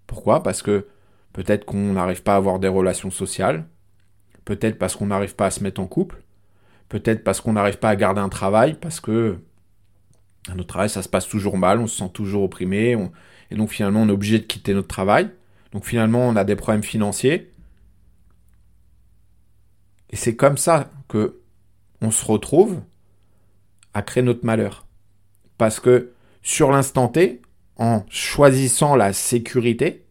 [0.06, 0.42] Pourquoi?
[0.42, 0.88] Parce que
[1.32, 3.66] peut-être qu'on n'arrive pas à avoir des relations sociales,
[4.44, 6.22] peut-être parce qu'on n'arrive pas à se mettre en couple,
[6.88, 9.38] peut-être parce qu'on n'arrive pas à garder un travail, parce que
[10.48, 12.96] notre travail ça se passe toujours mal, on se sent toujours opprimé,
[13.50, 15.30] et donc finalement on est obligé de quitter notre travail.
[15.72, 17.52] Donc finalement on a des problèmes financiers.
[20.10, 21.40] Et c'est comme ça que
[22.00, 22.80] on se retrouve
[23.94, 24.86] à créer notre malheur.
[25.58, 26.12] Parce que
[26.42, 27.42] sur l'instant T,
[27.76, 30.06] en choisissant la sécurité,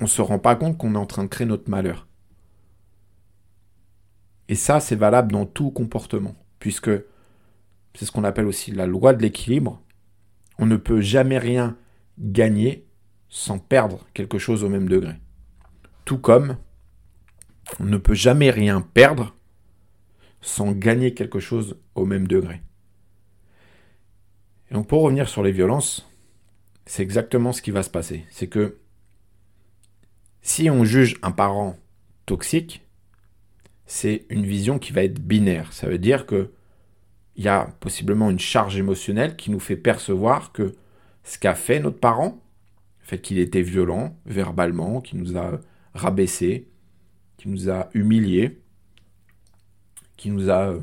[0.00, 2.06] on ne se rend pas compte qu'on est en train de créer notre malheur.
[4.48, 6.90] Et ça, c'est valable dans tout comportement, puisque
[7.94, 9.82] c'est ce qu'on appelle aussi la loi de l'équilibre.
[10.58, 11.76] On ne peut jamais rien
[12.18, 12.86] gagner
[13.28, 15.14] sans perdre quelque chose au même degré.
[16.04, 16.56] Tout comme
[17.80, 19.34] on ne peut jamais rien perdre
[20.40, 22.62] sans gagner quelque chose au même degré.
[24.70, 26.08] Et donc pour revenir sur les violences,
[26.86, 28.24] c'est exactement ce qui va se passer.
[28.30, 28.78] C'est que
[30.46, 31.76] si on juge un parent
[32.24, 32.80] toxique,
[33.84, 35.72] c'est une vision qui va être binaire.
[35.72, 36.52] Ça veut dire que
[37.34, 40.76] il y a possiblement une charge émotionnelle qui nous fait percevoir que
[41.24, 42.40] ce qu'a fait notre parent,
[43.00, 45.60] le fait qu'il était violent verbalement, qui nous a
[45.94, 46.68] rabaissé,
[47.38, 48.60] qui nous a humiliés,
[50.16, 50.80] qui nous a euh,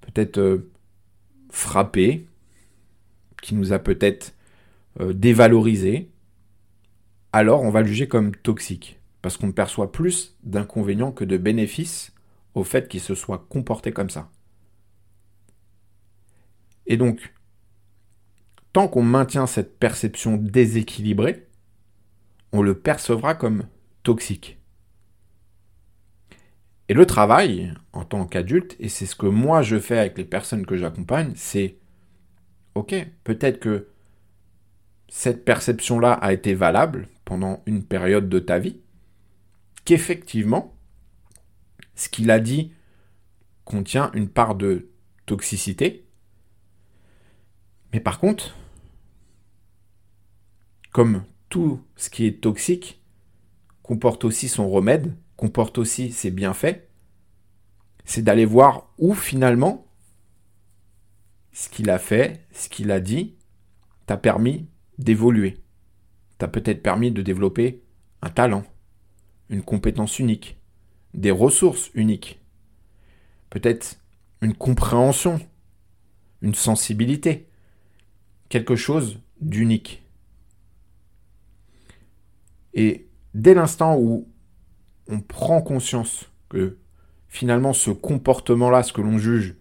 [0.00, 0.70] peut-être euh,
[1.50, 2.26] frappé,
[3.42, 4.34] qui nous a peut-être
[5.00, 6.08] euh, dévalorisé,
[7.32, 12.12] alors on va le juger comme toxique, parce qu'on perçoit plus d'inconvénients que de bénéfices
[12.54, 14.30] au fait qu'il se soit comporté comme ça.
[16.86, 17.32] Et donc,
[18.72, 21.46] tant qu'on maintient cette perception déséquilibrée,
[22.52, 23.66] on le percevra comme
[24.02, 24.58] toxique.
[26.88, 30.24] Et le travail, en tant qu'adulte, et c'est ce que moi je fais avec les
[30.24, 31.78] personnes que j'accompagne, c'est
[32.74, 33.88] ok, peut-être que
[35.08, 38.82] cette perception-là a été valable pendant une période de ta vie,
[39.86, 40.76] qu'effectivement,
[41.94, 42.74] ce qu'il a dit
[43.64, 44.90] contient une part de
[45.24, 46.06] toxicité,
[47.90, 48.54] mais par contre,
[50.92, 53.02] comme tout ce qui est toxique
[53.82, 56.86] comporte aussi son remède, comporte aussi ses bienfaits,
[58.04, 59.86] c'est d'aller voir où finalement
[61.52, 63.36] ce qu'il a fait, ce qu'il a dit,
[64.04, 64.68] t'a permis
[64.98, 65.61] d'évoluer.
[66.48, 67.82] Peut-être permis de développer
[68.20, 68.64] un talent,
[69.48, 70.58] une compétence unique,
[71.14, 72.40] des ressources uniques,
[73.50, 74.00] peut-être
[74.40, 75.40] une compréhension,
[76.40, 77.48] une sensibilité,
[78.48, 80.02] quelque chose d'unique.
[82.74, 84.28] Et dès l'instant où
[85.08, 86.78] on prend conscience que
[87.28, 89.54] finalement ce comportement-là, ce que l'on juge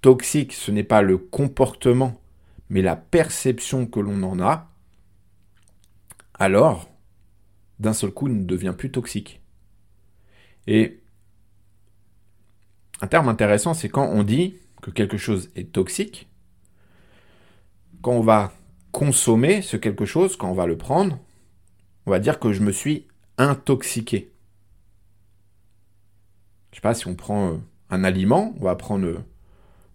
[0.00, 2.20] toxique, ce n'est pas le comportement,
[2.68, 4.69] mais la perception que l'on en a,
[6.40, 6.90] alors,
[7.78, 9.40] d'un seul coup, ne devient plus toxique.
[10.66, 11.00] Et
[13.00, 16.28] un terme intéressant, c'est quand on dit que quelque chose est toxique,
[18.02, 18.52] quand on va
[18.90, 21.18] consommer ce quelque chose, quand on va le prendre,
[22.06, 23.06] on va dire que je me suis
[23.38, 24.32] intoxiqué.
[26.70, 27.56] Je sais pas si on prend euh,
[27.90, 29.18] un aliment, on va prendre euh,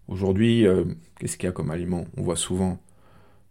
[0.08, 0.84] Aujourd'hui, euh,
[1.18, 2.06] qu'est-ce qu'il y a comme aliment?
[2.16, 2.78] On voit souvent,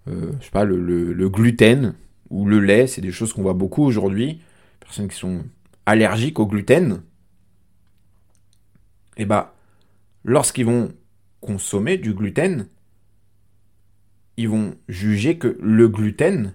[0.06, 1.96] le, gluten.
[2.30, 4.42] Ou le lait, c'est des choses qu'on voit beaucoup aujourd'hui.
[4.80, 5.44] Personnes qui sont
[5.86, 7.02] allergiques au gluten.
[9.18, 9.56] Et eh bah,
[10.24, 10.94] lorsqu'ils vont
[11.40, 12.68] consommer du gluten,
[14.38, 16.54] ils vont juger que le gluten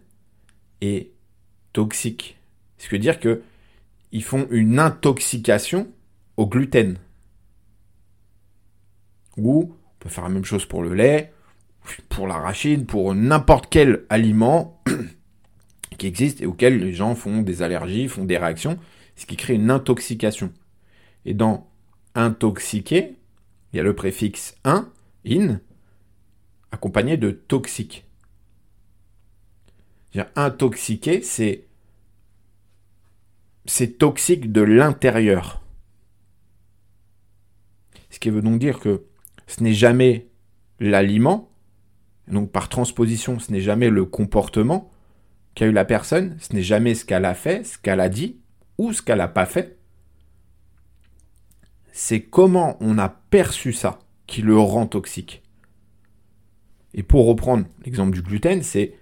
[0.81, 1.13] est
[1.73, 2.39] toxique.
[2.79, 3.43] Ce qui veut dire que
[4.13, 5.89] ils font une intoxication
[6.37, 6.99] au gluten.
[9.37, 11.33] Ou on peut faire la même chose pour le lait,
[12.09, 14.83] pour l'arachide, pour n'importe quel aliment
[16.01, 18.79] qui existe et auquel les gens font des allergies, font des réactions,
[19.17, 20.51] ce qui crée une intoxication.
[21.27, 21.71] Et dans
[22.15, 23.17] intoxiquer,
[23.73, 24.91] il y a le préfixe in,
[25.27, 25.61] in,
[26.73, 28.07] accompagné de toxique.
[30.37, 31.67] Intoxiquer, c'est
[33.67, 35.63] c'est toxique de l'intérieur.
[38.09, 39.05] Ce qui veut donc dire que
[39.47, 40.29] ce n'est jamais
[40.81, 41.51] l'aliment,
[42.27, 44.91] donc par transposition, ce n'est jamais le comportement
[45.55, 48.41] qu'a eu la personne, ce n'est jamais ce qu'elle a fait, ce qu'elle a dit
[48.79, 49.79] ou ce qu'elle n'a pas fait.
[51.93, 55.43] C'est comment on a perçu ça qui le rend toxique.
[56.95, 58.95] Et pour reprendre l'exemple du gluten, c'est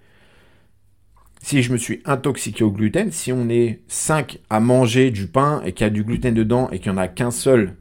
[1.41, 5.61] si je me suis intoxiqué au gluten, si on est 5 à manger du pain
[5.63, 7.77] et qu'il y a du gluten dedans et qu'il n'y en a qu'un seul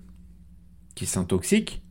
[0.94, 1.82] qui s'intoxique,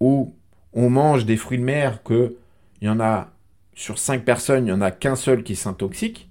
[0.00, 0.36] ou
[0.72, 2.36] on mange des fruits de mer que
[2.80, 3.32] il y en a
[3.76, 6.28] sur 5 personnes, il n'y en a qu'un seul qui s'intoxique,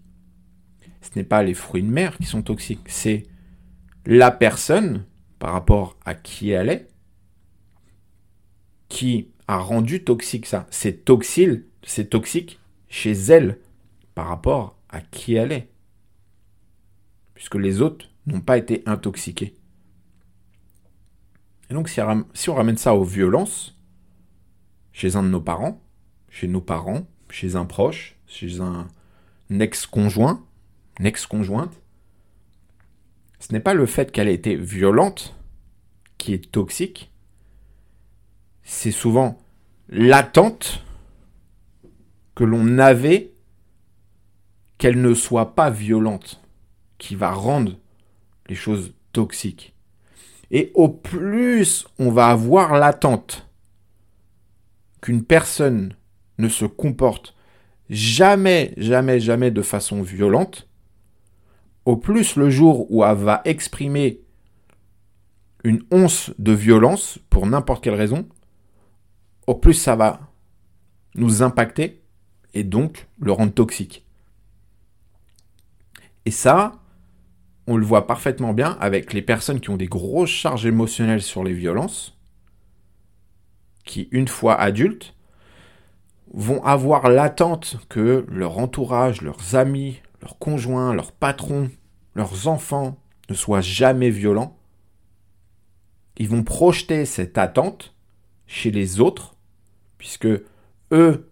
[0.99, 3.23] ce n'est pas les fruits de mer qui sont toxiques, c'est
[4.05, 5.05] la personne
[5.39, 6.87] par rapport à qui elle est
[8.89, 10.67] qui a rendu toxique ça.
[10.69, 13.59] C'est toxique chez elle
[14.13, 15.69] par rapport à qui elle est.
[17.33, 19.55] Puisque les autres n'ont pas été intoxiqués.
[21.69, 21.99] Et donc si
[22.49, 23.77] on ramène ça aux violences,
[24.93, 25.83] chez un de nos parents,
[26.29, 28.87] chez nos parents, chez un proche, chez un
[29.49, 30.43] ex-conjoint,
[30.99, 31.73] une ex-conjointe,
[33.39, 35.35] ce n'est pas le fait qu'elle ait été violente
[36.17, 37.11] qui est toxique,
[38.63, 39.37] c'est souvent
[39.89, 40.83] l'attente
[42.33, 43.31] que l'on avait
[44.77, 46.41] qu'elle ne soit pas violente,
[46.97, 47.77] qui va rendre
[48.47, 49.73] les choses toxiques.
[50.51, 53.47] Et au plus on va avoir l'attente
[55.01, 55.95] qu'une personne
[56.37, 57.35] ne se comporte
[57.89, 60.67] jamais, jamais, jamais de façon violente,
[61.85, 64.21] au plus le jour où elle va exprimer
[65.63, 68.27] une once de violence, pour n'importe quelle raison,
[69.47, 70.19] au plus ça va
[71.15, 72.01] nous impacter
[72.53, 74.05] et donc le rendre toxique.
[76.25, 76.81] Et ça,
[77.67, 81.43] on le voit parfaitement bien avec les personnes qui ont des grosses charges émotionnelles sur
[81.43, 82.17] les violences,
[83.85, 85.14] qui, une fois adultes,
[86.35, 91.71] vont avoir l'attente que leur entourage, leurs amis, leurs conjoints, leurs patrons,
[92.13, 92.97] leurs enfants
[93.29, 94.57] ne soient jamais violents.
[96.17, 97.95] Ils vont projeter cette attente
[98.47, 99.35] chez les autres,
[99.97, 100.27] puisque
[100.91, 101.29] eux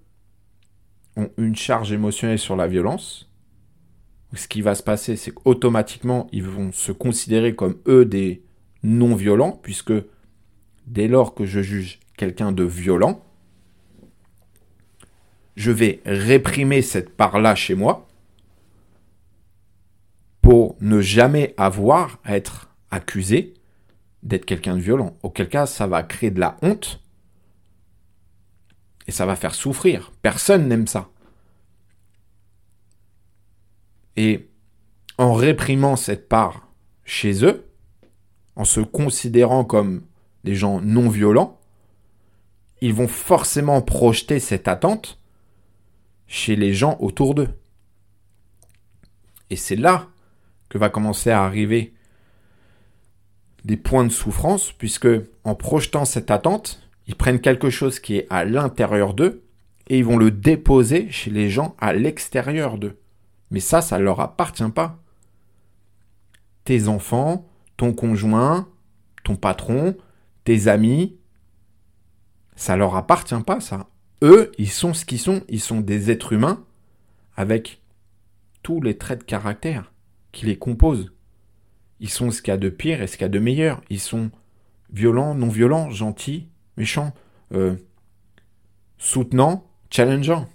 [1.17, 3.29] ont une charge émotionnelle sur la violence,
[4.35, 8.43] ce qui va se passer, c'est qu'automatiquement, ils vont se considérer comme eux des
[8.83, 9.93] non-violents, puisque
[10.87, 13.23] dès lors que je juge quelqu'un de violent,
[15.55, 18.07] je vais réprimer cette part-là chez moi
[20.41, 23.53] pour ne jamais avoir à être accusé
[24.23, 25.17] d'être quelqu'un de violent.
[25.23, 27.01] Auquel cas, ça va créer de la honte
[29.07, 30.11] et ça va faire souffrir.
[30.21, 31.09] Personne n'aime ça.
[34.15, 34.49] Et
[35.17, 36.67] en réprimant cette part
[37.03, 37.69] chez eux,
[38.55, 40.03] en se considérant comme
[40.43, 41.59] des gens non violents,
[42.81, 45.19] ils vont forcément projeter cette attente
[46.33, 47.49] chez les gens autour d'eux.
[49.51, 50.07] Et c'est là
[50.67, 51.93] que va commencer à arriver
[53.65, 55.07] des points de souffrance, puisque
[55.43, 59.43] en projetant cette attente, ils prennent quelque chose qui est à l'intérieur d'eux
[59.87, 62.97] et ils vont le déposer chez les gens à l'extérieur d'eux.
[63.51, 64.97] Mais ça, ça ne leur appartient pas.
[66.63, 67.47] Tes enfants,
[67.77, 68.67] ton conjoint,
[69.23, 69.95] ton patron,
[70.45, 71.15] tes amis,
[72.55, 73.87] ça leur appartient pas, ça.
[74.23, 75.43] Eux, ils sont ce qu'ils sont.
[75.49, 76.65] Ils sont des êtres humains
[77.35, 77.81] avec
[78.63, 79.91] tous les traits de caractère
[80.31, 81.11] qui les composent.
[81.99, 83.81] Ils sont ce qu'il y a de pire et ce qu'il y a de meilleur.
[83.89, 84.31] Ils sont
[84.91, 86.47] violents, non violents, gentils,
[86.77, 87.13] méchant,
[87.53, 87.75] euh,
[88.97, 90.49] soutenant, challengeant.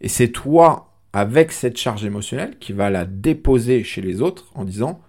[0.00, 4.64] Et c'est toi, avec cette charge émotionnelle, qui va la déposer chez les autres en
[4.64, 5.00] disant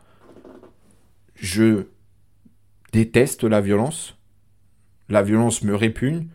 [1.33, 1.87] Je
[2.91, 4.15] déteste la violence,
[5.13, 6.27] la violence me répugne,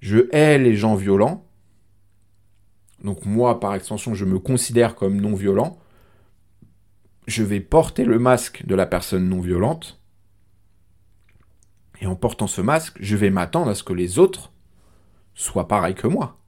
[0.00, 1.46] je hais les gens violents,
[3.02, 5.78] donc moi par extension je me considère comme non violent,
[7.26, 10.00] je vais porter le masque de la personne non violente,
[12.00, 14.52] et en portant ce masque, je vais m'attendre à ce que les autres
[15.34, 16.38] soient pareils que moi.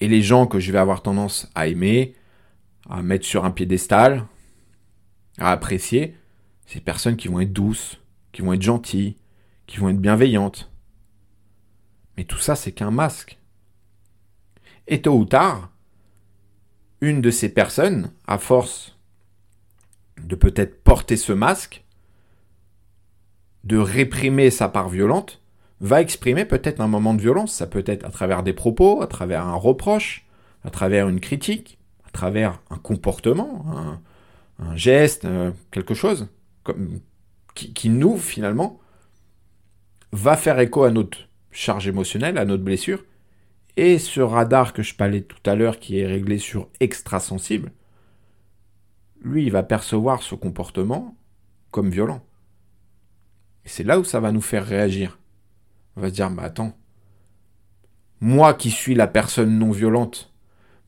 [0.00, 2.14] Et les gens que je vais avoir tendance à aimer,
[2.88, 4.26] à mettre sur un piédestal,
[5.38, 6.16] à apprécier,
[6.66, 8.00] ces personnes qui vont être douces,
[8.32, 9.16] qui vont être gentilles,
[9.66, 10.70] qui vont être bienveillantes.
[12.16, 13.38] Mais tout ça, c'est qu'un masque.
[14.86, 15.70] Et tôt ou tard,
[17.00, 18.96] une de ces personnes, à force
[20.22, 21.84] de peut-être porter ce masque,
[23.64, 25.42] de réprimer sa part violente,
[25.80, 27.52] va exprimer peut-être un moment de violence.
[27.52, 30.26] Ça peut être à travers des propos, à travers un reproche,
[30.64, 33.64] à travers une critique, à travers un comportement,
[34.58, 36.28] un, geste, euh, quelque chose
[37.54, 38.80] qui, nous, finalement,
[40.12, 43.04] va faire écho à notre charge émotionnelle, à notre blessure.
[43.76, 47.72] Et ce radar que je parlais tout à l'heure, qui est réglé sur extrasensible,
[49.20, 51.16] lui, il va percevoir ce comportement
[51.70, 52.22] comme violent.
[53.64, 55.18] Et c'est là où ça va nous faire réagir.
[55.96, 56.76] On va se dire, mais attends,
[58.20, 60.32] moi qui suis la personne non violente,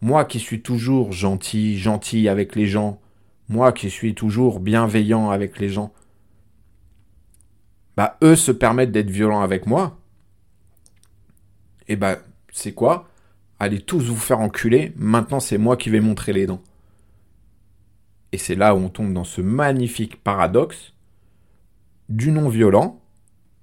[0.01, 3.01] moi qui suis toujours gentil, gentil avec les gens,
[3.49, 5.93] moi qui suis toujours bienveillant avec les gens,
[7.99, 9.99] bah eux se permettent d'être violents avec moi.
[11.89, 12.19] Et bah,
[12.53, 13.09] c'est quoi?
[13.59, 16.63] Allez tous vous faire enculer, maintenant c'est moi qui vais montrer les dents.
[18.31, 20.93] Et c'est là où on tombe dans ce magnifique paradoxe
[22.09, 23.03] du non-violent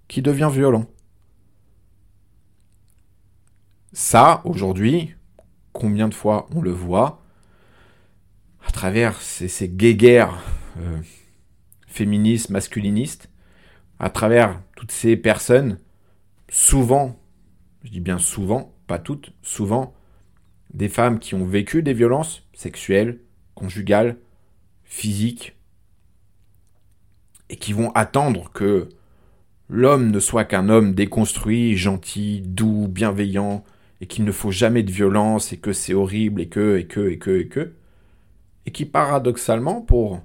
[0.10, 0.86] qui devient violent.
[3.94, 5.16] Ça, aujourd'hui,
[5.72, 7.22] combien de fois on le voit
[8.68, 10.44] à travers ces, guéguerres
[10.78, 11.00] euh,
[11.88, 13.30] féministes, masculinistes,
[14.00, 15.80] à travers toutes ces personnes,
[16.50, 17.20] souvent,
[17.84, 19.94] je dis bien souvent, pas toutes, souvent,
[20.74, 23.20] des femmes qui ont vécu des violences sexuelles,
[23.54, 24.18] conjugales,
[24.84, 25.56] physiques,
[27.50, 28.90] et qui vont attendre que
[29.70, 33.64] l'homme ne soit qu'un homme déconstruit, gentil, doux, bienveillant,
[34.02, 37.10] et qu'il ne faut jamais de violence, et que c'est horrible, et que, et que,
[37.10, 37.74] et que, et que,
[38.66, 40.22] et qui paradoxalement, pour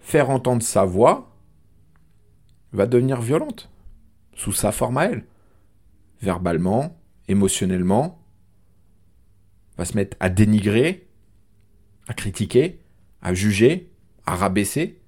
[0.00, 1.37] faire entendre sa voix,
[2.72, 3.70] va devenir violente,
[4.34, 5.24] sous sa forme à elle,
[6.20, 6.96] verbalement,
[7.28, 8.18] émotionnellement,
[9.76, 11.08] va se mettre à dénigrer,
[12.08, 12.80] à critiquer,
[13.22, 13.90] à juger,
[14.26, 14.98] à rabaisser,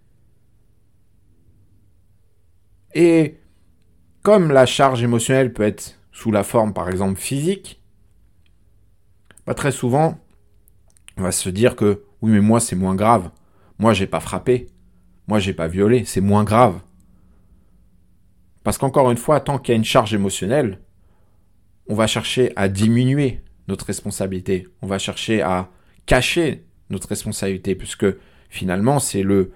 [2.95, 3.39] et
[4.23, 7.81] comme la charge émotionnelle peut être sous la forme, par exemple, physique,
[9.47, 10.19] bah, très souvent,
[11.17, 13.31] on va se dire que oui, mais moi, c'est moins grave.
[13.79, 14.67] Moi, j'ai pas frappé.
[15.27, 16.05] Moi, j'ai pas violé.
[16.05, 16.81] C'est moins grave.
[18.63, 20.81] Parce qu'encore une fois, tant qu'il y a une charge émotionnelle,
[21.89, 24.69] on va chercher à diminuer notre responsabilité.
[24.83, 25.71] On va chercher à
[26.07, 28.07] cacher notre responsabilité, puisque
[28.49, 29.53] finalement, c'est le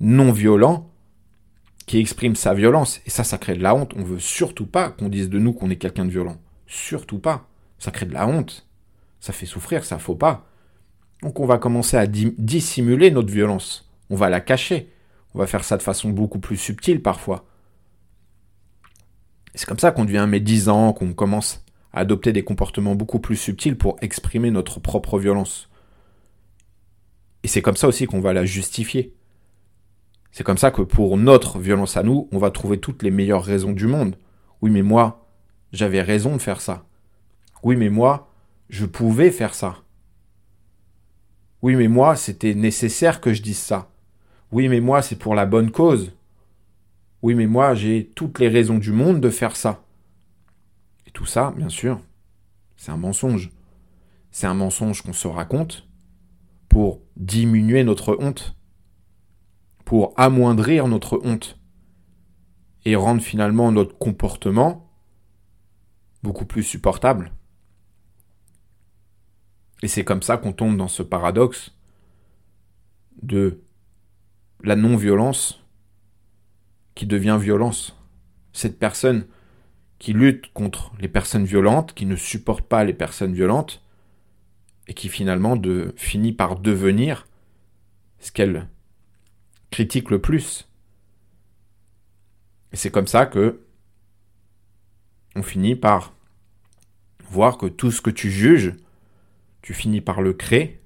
[0.00, 0.90] non violent
[1.86, 3.00] qui exprime sa violence.
[3.06, 3.92] Et ça, ça crée de la honte.
[3.96, 6.36] On veut surtout pas qu'on dise de nous qu'on est quelqu'un de violent.
[6.66, 7.48] Surtout pas.
[7.78, 8.66] Ça crée de la honte.
[9.20, 10.46] Ça fait souffrir, ça faut pas.
[11.22, 13.90] Donc on va commencer à dissimuler notre violence.
[14.10, 14.92] On va la cacher.
[15.34, 17.46] On va faire ça de façon beaucoup plus subtile parfois.
[19.54, 23.78] C'est comme ça qu'on devient médisant, qu'on commence à adopter des comportements beaucoup plus subtils
[23.78, 25.68] pour exprimer notre propre violence.
[27.44, 29.14] Et c'est comme ça aussi qu'on va la justifier.
[30.32, 33.44] C'est comme ça que pour notre violence à nous, on va trouver toutes les meilleures
[33.44, 34.16] raisons du monde.
[34.60, 35.28] Oui, mais moi,
[35.72, 36.84] j'avais raison de faire ça.
[37.62, 38.32] Oui, mais moi,
[38.68, 39.76] je pouvais faire ça.
[41.62, 43.88] Oui, mais moi, c'était nécessaire que je dise ça.
[44.50, 46.12] Oui, mais moi, c'est pour la bonne cause.
[47.24, 49.82] Oui, mais moi, j'ai toutes les raisons du monde de faire ça.
[51.06, 51.98] Et tout ça, bien sûr,
[52.76, 53.50] c'est un mensonge.
[54.30, 55.88] C'est un mensonge qu'on se raconte
[56.68, 58.54] pour diminuer notre honte
[59.86, 61.58] pour amoindrir notre honte
[62.84, 64.92] et rendre finalement notre comportement
[66.22, 67.32] beaucoup plus supportable.
[69.80, 71.74] Et c'est comme ça qu'on tombe dans ce paradoxe
[73.22, 73.62] de
[74.62, 75.63] la non-violence
[76.94, 77.96] qui devient violence.
[78.52, 79.26] Cette personne
[79.98, 83.82] qui lutte contre les personnes violentes, qui ne supporte pas les personnes violentes,
[84.86, 85.60] et qui finalement
[85.96, 87.26] finit par devenir
[88.18, 88.68] ce qu'elle
[89.70, 90.68] critique le plus.
[92.72, 93.60] Et c'est comme ça que
[95.36, 96.14] on finit par
[97.28, 98.74] voir que tout ce que tu juges,
[99.62, 100.80] tu finis par le créer,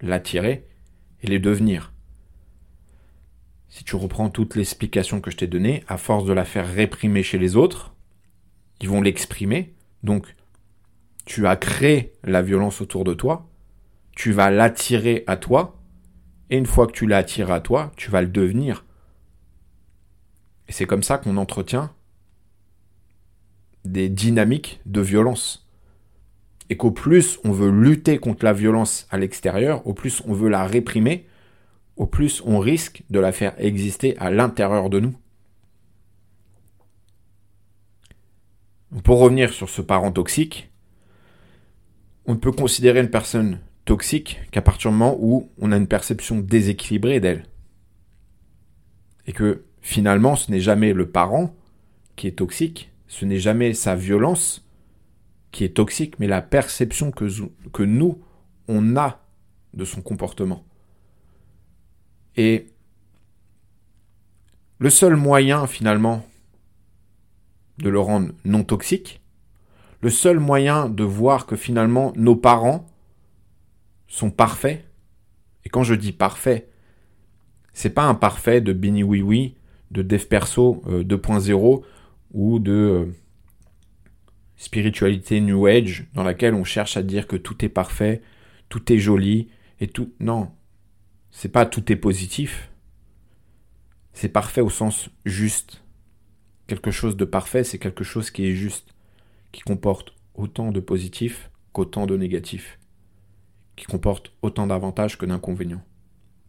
[0.00, 0.68] l'attirer
[1.22, 1.91] et les devenir.
[3.72, 7.22] Si tu reprends toute l'explication que je t'ai donnée, à force de la faire réprimer
[7.22, 7.94] chez les autres,
[8.78, 9.72] qui vont l'exprimer.
[10.02, 10.36] Donc,
[11.24, 13.48] tu as créé la violence autour de toi,
[14.14, 15.80] tu vas l'attirer à toi,
[16.50, 18.84] et une fois que tu l'as attiré à toi, tu vas le devenir.
[20.68, 21.94] Et c'est comme ça qu'on entretient
[23.86, 25.66] des dynamiques de violence.
[26.68, 30.50] Et qu'au plus on veut lutter contre la violence à l'extérieur, au plus on veut
[30.50, 31.26] la réprimer,
[32.02, 35.14] au plus on risque de la faire exister à l'intérieur de nous.
[39.04, 40.72] Pour revenir sur ce parent toxique,
[42.26, 45.86] on ne peut considérer une personne toxique qu'à partir du moment où on a une
[45.86, 47.44] perception déséquilibrée d'elle.
[49.28, 51.54] Et que finalement, ce n'est jamais le parent
[52.16, 54.68] qui est toxique, ce n'est jamais sa violence
[55.52, 57.28] qui est toxique, mais la perception que,
[57.72, 58.20] que nous,
[58.66, 59.24] on a
[59.72, 60.64] de son comportement.
[62.36, 62.66] Et
[64.78, 66.26] le seul moyen finalement
[67.78, 69.20] de le rendre non toxique,
[70.00, 72.86] le seul moyen de voir que finalement nos parents
[74.08, 74.84] sont parfaits,
[75.64, 76.68] et quand je dis parfait,
[77.72, 79.56] c'est pas un parfait de Bini Oui Oui,
[79.90, 81.86] de Dev Perso 2.0 euh,
[82.32, 83.06] ou de euh,
[84.56, 88.22] spiritualité New Age dans laquelle on cherche à dire que tout est parfait,
[88.68, 89.48] tout est joli
[89.80, 90.12] et tout.
[90.20, 90.50] Non,
[91.32, 92.70] c'est pas tout est positif.
[94.12, 95.82] C'est parfait au sens juste.
[96.68, 98.94] Quelque chose de parfait, c'est quelque chose qui est juste,
[99.50, 102.78] qui comporte autant de positifs qu'autant de négatifs,
[103.74, 105.84] qui comporte autant d'avantages que d'inconvénients.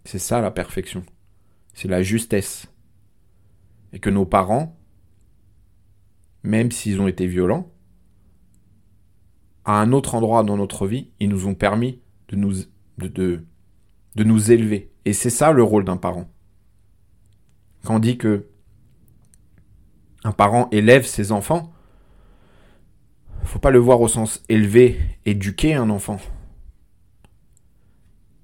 [0.06, 1.04] C'est ça la perfection.
[1.74, 2.68] C'est la justesse.
[3.94, 4.78] Et que nos parents,
[6.44, 7.72] même s'ils ont été violents,
[9.66, 12.54] à un autre endroit dans notre vie, ils nous ont permis de nous,
[12.98, 13.46] de,
[14.16, 14.92] de nous élever.
[15.06, 16.30] Et c'est ça le rôle d'un parent.
[17.84, 18.48] Quand on dit que
[20.24, 21.74] un parent élève ses enfants,
[23.44, 26.18] faut pas le voir au sens élever, éduquer un enfant.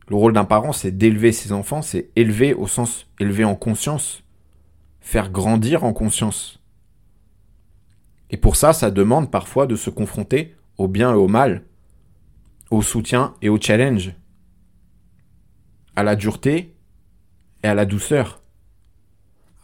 [0.07, 4.23] Le rôle d'un parent, c'est d'élever ses enfants, c'est élever au sens élever en conscience,
[4.99, 6.61] faire grandir en conscience.
[8.29, 11.63] Et pour ça, ça demande parfois de se confronter au bien et au mal,
[12.71, 14.13] au soutien et au challenge
[15.99, 16.73] à la dureté
[17.61, 18.41] et à la douceur,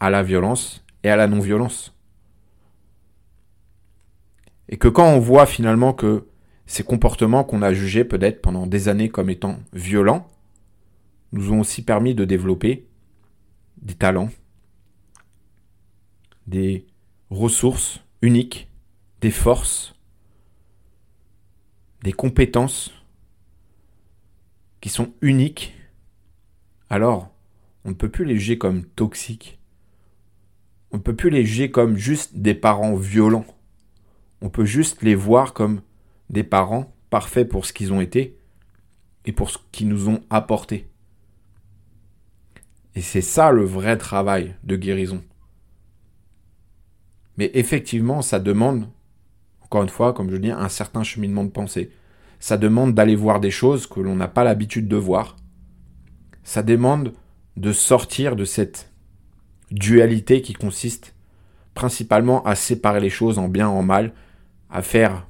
[0.00, 1.96] à la violence et à la non-violence.
[4.68, 6.28] Et que quand on voit finalement que
[6.66, 10.30] ces comportements qu'on a jugés peut-être pendant des années comme étant violents,
[11.32, 12.86] nous ont aussi permis de développer
[13.80, 14.28] des talents,
[16.46, 16.86] des
[17.30, 18.68] ressources uniques,
[19.22, 19.94] des forces,
[22.02, 22.92] des compétences
[24.82, 25.75] qui sont uniques
[26.90, 27.30] alors
[27.84, 29.60] on ne peut plus les juger comme toxiques.
[30.90, 33.46] On ne peut plus les juger comme juste des parents violents.
[34.40, 35.82] On peut juste les voir comme
[36.30, 38.36] des parents parfaits pour ce qu'ils ont été
[39.24, 40.88] et pour ce qu'ils nous ont apporté.
[42.96, 45.22] Et c'est ça le vrai travail de guérison.
[47.36, 48.88] Mais effectivement, ça demande,
[49.60, 51.90] encore une fois, comme je dis, un certain cheminement de pensée.
[52.40, 55.36] Ça demande d'aller voir des choses que l'on n'a pas l'habitude de voir,
[56.46, 57.12] ça demande
[57.56, 58.92] de sortir de cette
[59.72, 61.16] dualité qui consiste
[61.74, 64.14] principalement à séparer les choses en bien, en mal,
[64.70, 65.26] à faire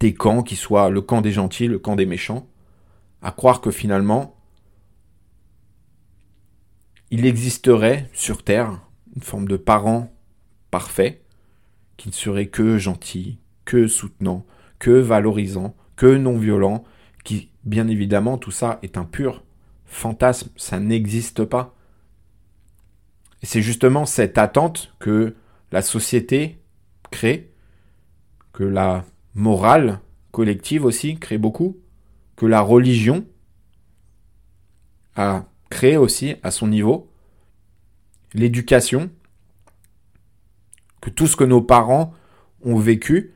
[0.00, 2.48] des camps qui soient le camp des gentils, le camp des méchants,
[3.20, 4.38] à croire que finalement,
[7.10, 8.80] il existerait sur Terre
[9.14, 10.10] une forme de parent
[10.70, 11.20] parfait,
[11.98, 14.46] qui ne serait que gentil, que soutenant,
[14.78, 16.84] que valorisant, que non violent,
[17.22, 19.42] qui, bien évidemment, tout ça est impur,
[19.88, 21.74] fantasme, ça n'existe pas.
[23.42, 25.34] C'est justement cette attente que
[25.72, 26.58] la société
[27.10, 27.50] crée,
[28.52, 31.78] que la morale collective aussi crée beaucoup,
[32.36, 33.26] que la religion
[35.16, 37.10] a créé aussi à son niveau,
[38.34, 39.10] l'éducation,
[41.00, 42.14] que tout ce que nos parents
[42.62, 43.34] ont vécu,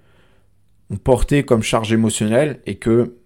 [0.91, 3.17] ont porté comme charge émotionnelle et que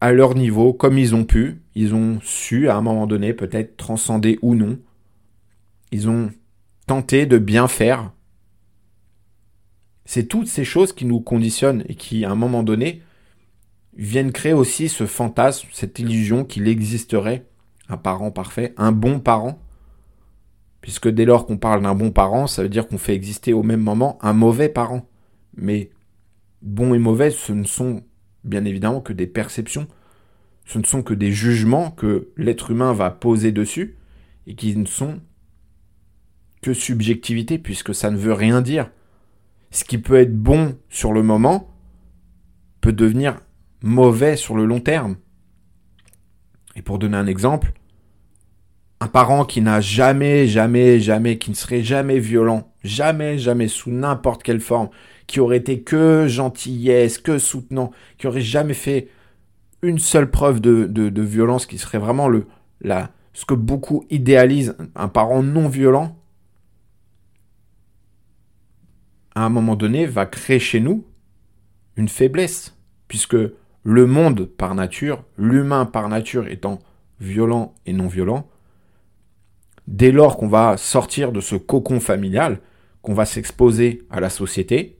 [0.00, 3.78] à leur niveau, comme ils ont pu, ils ont su à un moment donné peut-être
[3.78, 4.78] transcender ou non.
[5.92, 6.30] Ils ont
[6.86, 8.12] tenté de bien faire.
[10.04, 13.00] C'est toutes ces choses qui nous conditionnent et qui, à un moment donné,
[13.96, 17.46] viennent créer aussi ce fantasme, cette illusion qu'il existerait
[17.88, 19.58] un parent parfait, un bon parent.
[20.82, 23.62] Puisque dès lors qu'on parle d'un bon parent, ça veut dire qu'on fait exister au
[23.62, 25.08] même moment un mauvais parent.
[25.56, 25.90] Mais
[26.60, 28.02] bon et mauvais, ce ne sont
[28.44, 29.88] bien évidemment que des perceptions.
[30.64, 33.96] Ce ne sont que des jugements que l'être humain va poser dessus
[34.46, 35.20] et qui ne sont
[36.62, 38.90] que subjectivité puisque ça ne veut rien dire.
[39.70, 41.70] ce qui peut être bon sur le moment
[42.80, 43.40] peut devenir
[43.82, 45.16] mauvais sur le long terme.
[46.76, 47.72] Et pour donner un exemple,
[49.00, 53.90] un parent qui n'a jamais, jamais, jamais, qui ne serait jamais violent, jamais, jamais, sous
[53.90, 54.90] n'importe quelle forme,
[55.26, 59.08] qui aurait été que gentillesse, que soutenant, qui aurait jamais fait
[59.82, 62.46] une seule preuve de, violence, qui serait vraiment le,
[63.32, 66.16] ce que beaucoup idéalisent, un parent non violent,
[69.34, 71.04] à un moment donné, va créer chez nous
[71.96, 72.76] une faiblesse,
[73.08, 73.36] puisque
[73.82, 76.80] le monde par nature, l'humain par nature étant
[77.20, 78.48] violent et non violent,
[79.86, 82.60] dès lors qu'on va sortir de ce cocon familial,
[83.02, 84.98] qu'on va s'exposer à la société,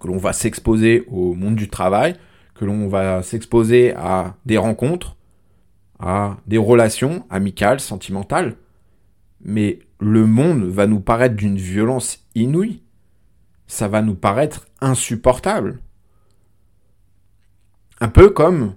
[0.00, 2.16] que l'on va s'exposer au monde du travail,
[2.58, 5.16] que l'on va s'exposer à des rencontres,
[6.00, 8.56] à des relations amicales, sentimentales,
[9.40, 12.82] mais le monde va nous paraître d'une violence inouïe.
[13.66, 15.78] Ça va nous paraître insupportable.
[18.00, 18.74] Un peu comme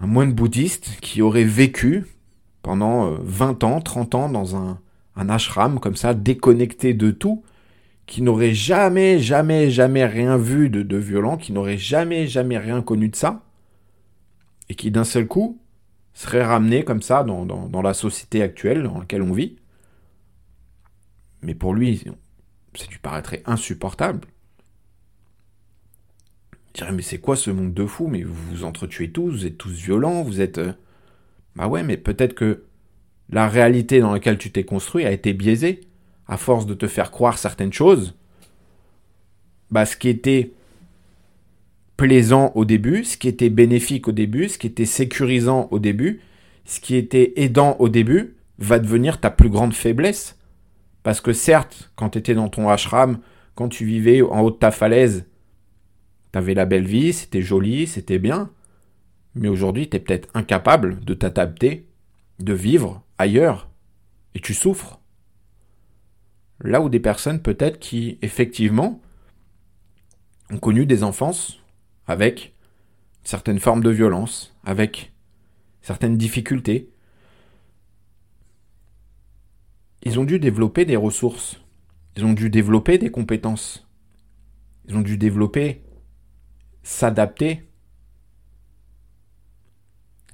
[0.00, 2.06] un moine bouddhiste qui aurait vécu
[2.62, 4.80] pendant 20 euh, ans, 30 ans dans un,
[5.14, 7.44] un ashram comme ça, déconnecté de tout,
[8.06, 13.08] qui n'aurait jamais, jamais, jamais rien vu de, violent, qui n'aurait jamais, jamais rien connu
[13.08, 13.42] de ça,
[14.68, 15.60] et qui d'un seul coup
[16.14, 19.56] serait ramené comme ça dans, la société actuelle dans laquelle on vit.
[21.42, 22.04] Mais pour lui,
[22.74, 24.26] ça lui paraîtrait insupportable.
[26.68, 28.06] Il dirait, mais c'est quoi ce monde de fous?
[28.06, 30.58] Mais vous vous entretuez tous, vous êtes tous violents, vous êtes...
[30.58, 30.72] Euh,
[31.54, 32.64] bah ouais, mais peut-être que
[33.30, 35.80] la réalité dans laquelle tu t'es construit a été biaisée.
[36.28, 38.16] À force de te faire croire certaines choses,
[39.70, 40.52] bah, ce qui était
[41.96, 46.20] plaisant au début, ce qui était bénéfique au début, ce qui était sécurisant au début,
[46.64, 50.38] ce qui était aidant au début, va devenir ta plus grande faiblesse.
[51.02, 53.18] Parce que certes, quand tu étais dans ton ashram,
[53.54, 55.26] quand tu vivais en haut de ta falaise,
[56.32, 58.50] t'avais la belle vie, c'était joli, c'était bien
[59.36, 61.86] mais aujourd'hui tu es peut-être incapable de t'adapter,
[62.40, 63.68] de vivre ailleurs,
[64.34, 64.98] et tu souffres.
[66.60, 69.00] Là où des personnes peut-être qui, effectivement,
[70.50, 71.58] ont connu des enfances
[72.06, 72.54] avec
[73.24, 75.12] certaines formes de violence, avec
[75.82, 76.90] certaines difficultés,
[80.02, 81.60] ils ont dû développer des ressources,
[82.16, 83.86] ils ont dû développer des compétences,
[84.88, 85.82] ils ont dû développer,
[86.82, 87.68] s'adapter.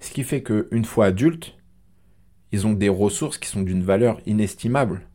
[0.01, 1.57] Ce qui fait qu'une fois adultes,
[2.51, 5.09] ils ont des ressources qui sont d'une valeur inestimable.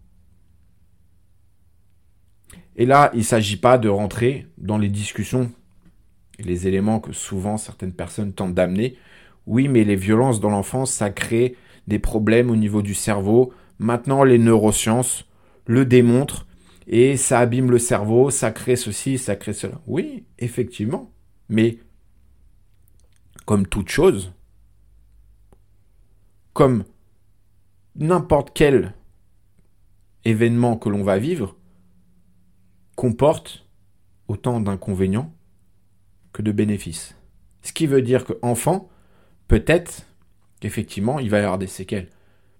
[2.77, 5.51] Et là, il ne s'agit pas de rentrer dans les discussions
[6.39, 8.97] et les éléments que souvent certaines personnes tentent d'amener.
[9.47, 11.55] Oui, mais les violences dans l'enfance, ça crée
[11.87, 13.51] des problèmes au niveau du cerveau.
[13.79, 15.25] Maintenant, les neurosciences
[15.65, 16.45] le démontrent
[16.85, 19.81] et ça abîme le cerveau, ça crée ceci, ça crée cela.
[19.87, 21.11] Oui, effectivement.
[21.49, 21.79] Mais
[23.45, 24.33] comme toute chose,
[26.53, 26.83] comme
[27.95, 28.93] n'importe quel
[30.25, 31.56] événement que l'on va vivre
[32.97, 33.63] comporte
[34.27, 35.31] autant d'inconvénients
[36.33, 37.15] que de bénéfices.
[37.61, 38.89] Ce qui veut dire qu'enfant,
[39.47, 40.07] peut-être
[40.59, 42.09] qu'effectivement, il va y avoir des séquelles.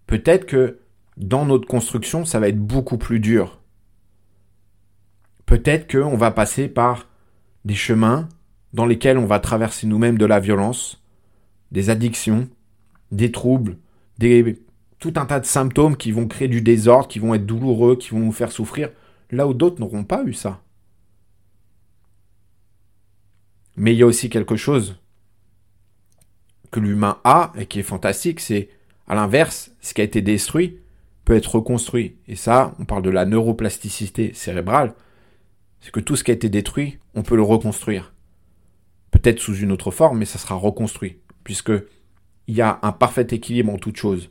[0.05, 0.79] Peut-être que
[1.17, 3.59] dans notre construction, ça va être beaucoup plus dur.
[5.47, 7.07] Peut-être qu'on va passer par
[7.65, 8.29] des chemins
[8.73, 11.03] dans lesquels on va traverser nous-mêmes de la violence,
[11.71, 12.47] des addictions,
[13.11, 13.77] des troubles,
[14.99, 18.11] tout un tas de symptômes qui vont créer du désordre, qui vont être douloureux, qui
[18.11, 18.91] vont nous faire souffrir,
[19.31, 20.61] là où d'autres n'auront pas eu ça.
[23.75, 24.99] Mais il y a aussi quelque chose
[26.71, 28.69] que l'humain a et qui est fantastique, c'est
[29.07, 30.79] à l'inverse, ce qui a été détruit
[31.25, 32.17] peut être reconstruit.
[32.27, 34.95] Et ça, on parle de la neuroplasticité cérébrale,
[35.81, 38.13] c'est que tout ce qui a été détruit, on peut le reconstruire.
[39.11, 41.71] Peut-être sous une autre forme, mais ça sera reconstruit, puisque
[42.47, 44.29] il y a un parfait équilibre en toute chose.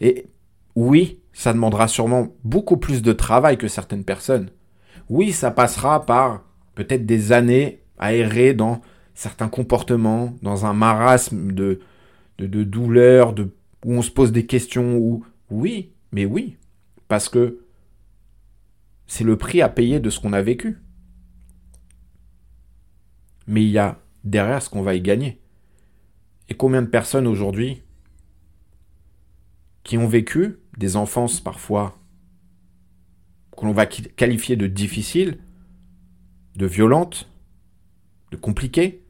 [0.00, 0.26] Et
[0.74, 4.48] oui, ça demandera sûrement beaucoup plus de travail que certaines personnes.
[5.10, 6.42] Oui, ça passera par
[6.74, 8.80] peut-être des années à errer dans
[9.12, 11.80] certains comportements, dans un marasme de,
[12.38, 16.56] de, douleur, de, où on se pose des questions, où oui, mais oui,
[17.06, 17.60] parce que
[19.06, 20.78] c'est le prix à payer de ce qu'on a vécu.
[23.46, 25.38] Mais il y a derrière ce qu'on va y gagner.
[26.48, 27.82] Et combien de personnes aujourd'hui
[29.84, 31.98] qui ont vécu des enfances parfois
[33.56, 35.38] que l'on va qualifier de difficiles,
[36.56, 37.28] de violentes,
[38.30, 39.02] de compliquées,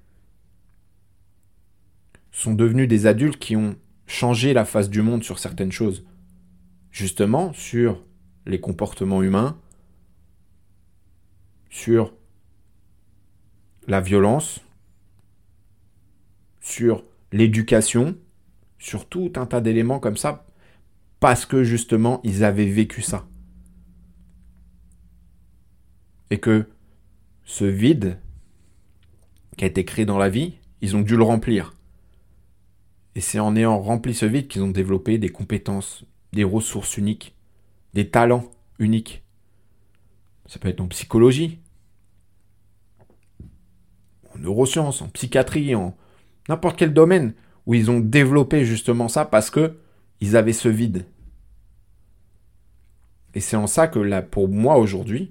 [2.30, 6.04] sont devenus des adultes qui ont changé la face du monde sur certaines choses,
[6.90, 8.02] justement sur
[8.46, 9.58] les comportements humains,
[11.70, 12.12] sur
[13.88, 14.60] la violence,
[16.60, 18.16] sur l'éducation,
[18.78, 20.46] sur tout un tas d'éléments comme ça,
[21.26, 23.26] parce que justement, ils avaient vécu ça.
[26.30, 26.68] Et que
[27.42, 28.20] ce vide
[29.56, 31.74] qui a été créé dans la vie, ils ont dû le remplir.
[33.16, 37.34] Et c'est en ayant rempli ce vide qu'ils ont développé des compétences, des ressources uniques,
[37.92, 38.48] des talents
[38.78, 39.24] uniques.
[40.46, 41.58] Ça peut être en psychologie,
[44.32, 45.96] en neurosciences, en psychiatrie, en
[46.48, 47.34] n'importe quel domaine
[47.66, 49.76] où ils ont développé justement ça parce que
[50.20, 51.04] ils avaient ce vide.
[53.36, 55.30] Et c'est en ça que là, pour moi aujourd'hui,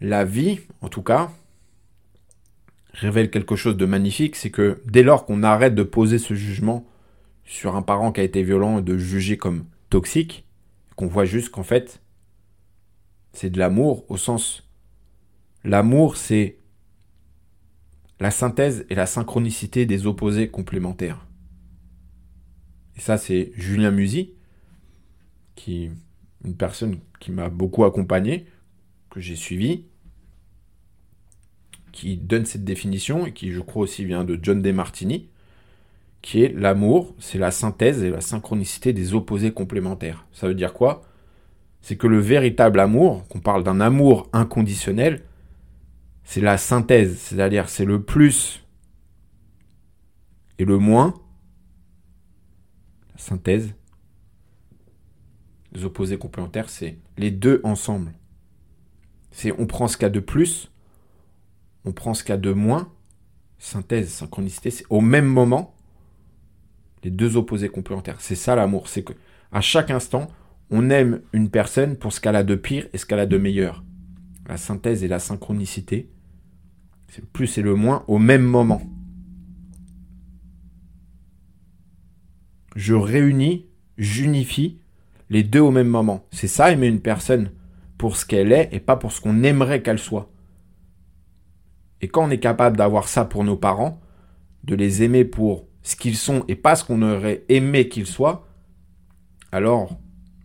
[0.00, 1.30] la vie, en tout cas,
[2.94, 6.86] révèle quelque chose de magnifique, c'est que dès lors qu'on arrête de poser ce jugement
[7.44, 10.46] sur un parent qui a été violent et de juger comme toxique,
[10.96, 12.00] qu'on voit juste qu'en fait,
[13.34, 14.66] c'est de l'amour au sens...
[15.62, 16.56] L'amour, c'est
[18.18, 21.26] la synthèse et la synchronicité des opposés complémentaires.
[22.96, 24.37] Et ça, c'est Julien Musy,
[25.58, 25.90] qui
[26.44, 28.46] une personne qui m'a beaucoup accompagné,
[29.10, 29.84] que j'ai suivi,
[31.90, 35.28] qui donne cette définition et qui, je crois aussi, vient de John Martini,
[36.22, 40.26] qui est l'amour, c'est la synthèse et la synchronicité des opposés complémentaires.
[40.32, 41.02] Ça veut dire quoi?
[41.80, 45.24] C'est que le véritable amour, qu'on parle d'un amour inconditionnel,
[46.22, 48.64] c'est la synthèse, c'est-à-dire c'est le plus
[50.58, 51.14] et le moins.
[53.14, 53.74] La synthèse,
[55.84, 58.12] opposés complémentaires, c'est les deux ensemble.
[59.30, 60.70] C'est on prend ce qu'il y a de plus,
[61.84, 62.92] on prend ce qu'il y a de moins.
[63.58, 65.74] Synthèse, synchronicité, c'est au même moment
[67.04, 68.20] les deux opposés complémentaires.
[68.20, 69.12] C'est ça l'amour, c'est que
[69.52, 70.28] à chaque instant,
[70.70, 73.38] on aime une personne pour ce qu'elle a de pire et ce qu'elle a de
[73.38, 73.84] meilleur.
[74.46, 76.10] La synthèse et la synchronicité,
[77.08, 78.82] c'est le plus et le moins au même moment.
[82.76, 83.66] Je réunis,
[83.96, 84.78] j'unifie
[85.30, 86.26] les deux au même moment.
[86.30, 87.50] C'est ça aimer une personne
[87.96, 90.30] pour ce qu'elle est et pas pour ce qu'on aimerait qu'elle soit.
[92.00, 94.00] Et quand on est capable d'avoir ça pour nos parents,
[94.64, 98.46] de les aimer pour ce qu'ils sont et pas ce qu'on aurait aimé qu'ils soient,
[99.52, 99.98] alors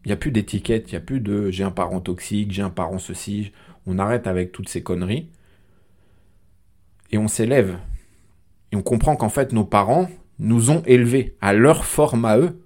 [0.03, 2.61] il n'y a plus d'étiquette, il n'y a plus de j'ai un parent toxique, j'ai
[2.61, 3.51] un parent ceci,
[3.85, 5.29] on arrête avec toutes ces conneries
[7.11, 7.77] et on s'élève.
[8.71, 10.09] Et on comprend qu'en fait, nos parents
[10.39, 12.59] nous ont élevés à leur forme à eux,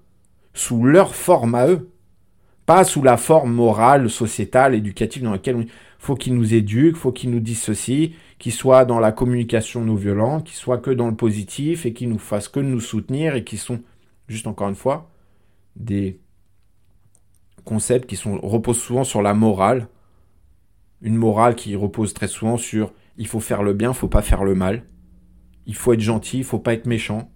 [0.54, 1.90] sous leur forme à eux,
[2.68, 7.12] pas sous la forme morale, sociétale, éducative dans laquelle il faut qu'ils nous éduquent, faut
[7.12, 11.08] qu'ils nous disent ceci, qu'ils soient dans la communication non violente, qu'ils soient que dans
[11.08, 13.80] le positif et qu'ils nous fassent que nous soutenir et qui sont,
[14.26, 15.10] juste encore une fois,
[15.76, 16.20] des
[17.64, 19.88] concepts qui sont, reposent souvent sur la morale,
[21.00, 24.20] une morale qui repose très souvent sur il faut faire le bien, il faut pas
[24.20, 24.84] faire le mal.
[25.64, 27.32] Il faut être gentil, il faut pas être méchant.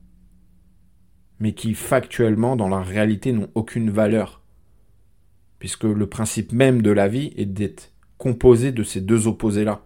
[1.40, 4.41] Mais qui factuellement, dans la réalité, n'ont aucune valeur.
[5.62, 9.84] Puisque le principe même de la vie est d'être composé de ces deux opposés-là.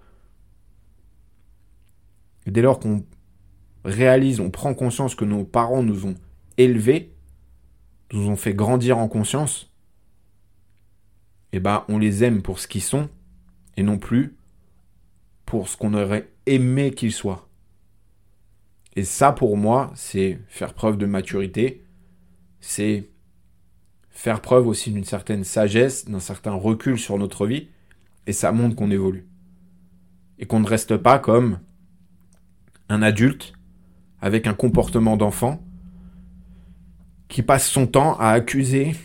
[2.47, 3.05] Dès lors qu'on
[3.85, 6.15] réalise, on prend conscience que nos parents nous ont
[6.57, 7.13] élevés,
[8.15, 9.71] nous ont fait grandir en conscience,
[11.53, 13.11] eh ben on les aime pour ce qu'ils sont
[13.77, 14.35] et non plus
[15.45, 17.51] pour ce qu'on aurait aimé qu'il soit.
[18.95, 21.85] Et ça, pour moi, c'est faire preuve de maturité,
[22.61, 23.11] c'est
[24.17, 27.69] faire preuve aussi d'une certaine sagesse, d'un certain recul sur notre vie,
[28.27, 29.29] et ça montre qu'on évolue.
[30.39, 31.61] Et qu'on ne reste pas comme
[32.89, 33.53] un adulte
[34.23, 35.63] avec un comportement d'enfant
[37.29, 38.97] qui passe son temps à accuser,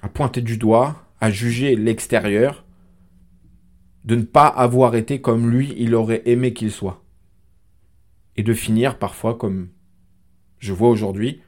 [0.00, 2.64] à pointer du doigt, à juger l'extérieur,
[4.04, 7.04] de ne pas avoir été comme lui il aurait aimé qu'il soit.
[8.36, 9.68] Et de finir parfois comme
[10.60, 11.42] je vois aujourd'hui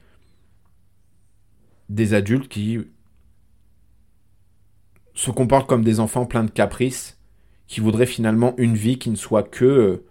[1.91, 2.79] des adultes qui
[5.13, 7.19] se comportent comme des enfants pleins de caprices,
[7.67, 10.03] qui voudraient finalement une vie qui ne soit que,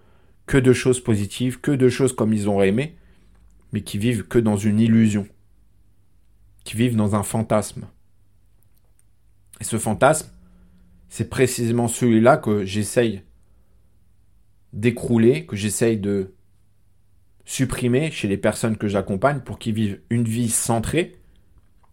[0.53, 2.97] de choses positives, que de choses comme ils auraient aimé,
[3.73, 5.27] mais qui vivent que dans une illusion,
[6.65, 7.87] qui vivent dans un fantasme.
[9.61, 10.31] Et ce fantasme,
[11.09, 13.23] c'est précisément celui-là que j'essaye
[14.75, 16.35] d'écrouler, que j'essaye de
[17.47, 21.20] supprimer chez les personnes que j'accompagne pour qu'ils vivent une vie centrée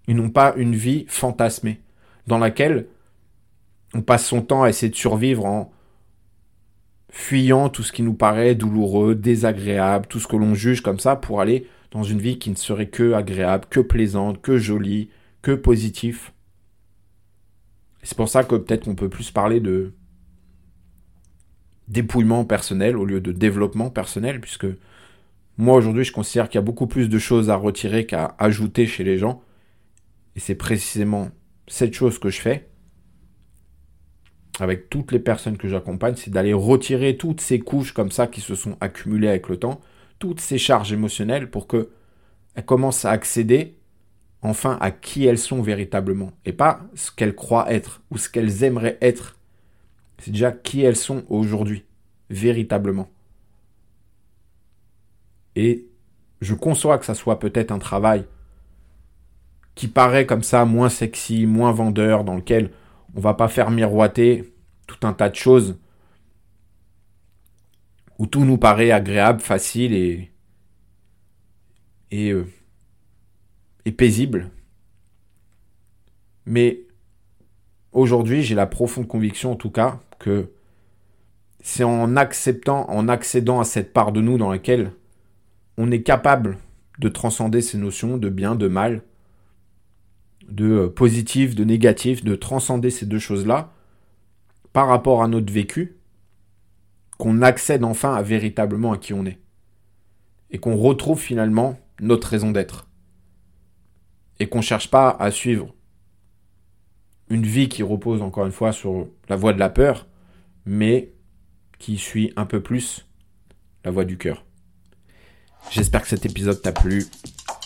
[0.08, 1.82] et non pas une vie fantasmée,
[2.28, 2.88] dans laquelle
[3.94, 5.72] on passe son temps à essayer de survivre en
[7.10, 11.16] fuyant tout ce qui nous paraît douloureux, désagréable, tout ce que l'on juge comme ça
[11.16, 15.10] pour aller dans une vie qui ne serait que agréable, que plaisante, que jolie,
[15.42, 16.32] que positive.
[18.04, 19.94] C'est pour ça que peut-être qu'on peut plus parler de
[21.88, 24.68] dépouillement personnel au lieu de développement personnel, puisque
[25.58, 28.86] moi aujourd'hui je considère qu'il y a beaucoup plus de choses à retirer qu'à ajouter
[28.86, 29.42] chez les gens.
[30.38, 31.32] Et c'est précisément
[31.68, 32.70] cette chose que je fais
[34.60, 38.42] avec toutes les personnes que j'accompagne, c'est d'aller retirer toutes ces couches comme ça qui
[38.42, 39.82] se sont accumulées avec le temps,
[40.20, 41.90] toutes ces charges émotionnelles pour que
[42.56, 43.78] elles commencent à accéder
[44.42, 48.64] enfin à qui elles sont véritablement et pas ce qu'elles croient être ou ce qu'elles
[48.64, 49.38] aimeraient être.
[50.20, 51.86] C'est déjà qui elles sont aujourd'hui,
[52.30, 53.10] véritablement.
[55.56, 55.88] Et
[56.42, 58.26] je conçois que ça soit peut-être un travail
[59.78, 62.72] qui paraît comme ça moins sexy, moins vendeur, dans lequel
[63.16, 64.52] on va pas faire miroiter
[64.88, 65.78] tout un tas de choses
[68.18, 70.32] où tout nous paraît agréable, facile et
[72.32, 72.46] euh,
[73.86, 74.50] et paisible.
[76.48, 76.82] Mais
[77.92, 80.52] aujourd'hui, j'ai la profonde conviction en tout cas que
[81.60, 84.92] c'est en acceptant, en accédant à cette part de nous dans laquelle
[85.78, 86.58] on est capable
[86.98, 89.04] de transcender ces notions de bien, de mal,
[90.48, 93.72] de euh, positif, de négatif, de transcender ces deux choses-là
[94.74, 95.98] par rapport à notre vécu,
[97.18, 99.40] qu'on accède enfin à véritablement à qui on est.
[100.52, 102.88] Et qu'on retrouve finalement notre raison d'être.
[104.40, 105.74] Et qu'on ne cherche pas à suivre
[107.30, 110.08] une vie qui repose encore une fois sur la voie de la peur,
[110.66, 111.12] mais
[111.80, 113.06] qui suit un peu plus
[113.84, 114.46] la voie du cœur.
[115.72, 117.06] J'espère que cet épisode t'a plu.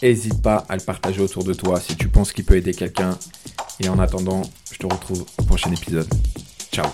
[0.02, 3.18] N'hésite pas à le partager autour de toi si tu penses qu'il peut aider quelqu'un.
[3.80, 4.42] Et en attendant,
[4.72, 6.08] je te retrouve au prochain épisode.
[6.72, 6.88] Ciao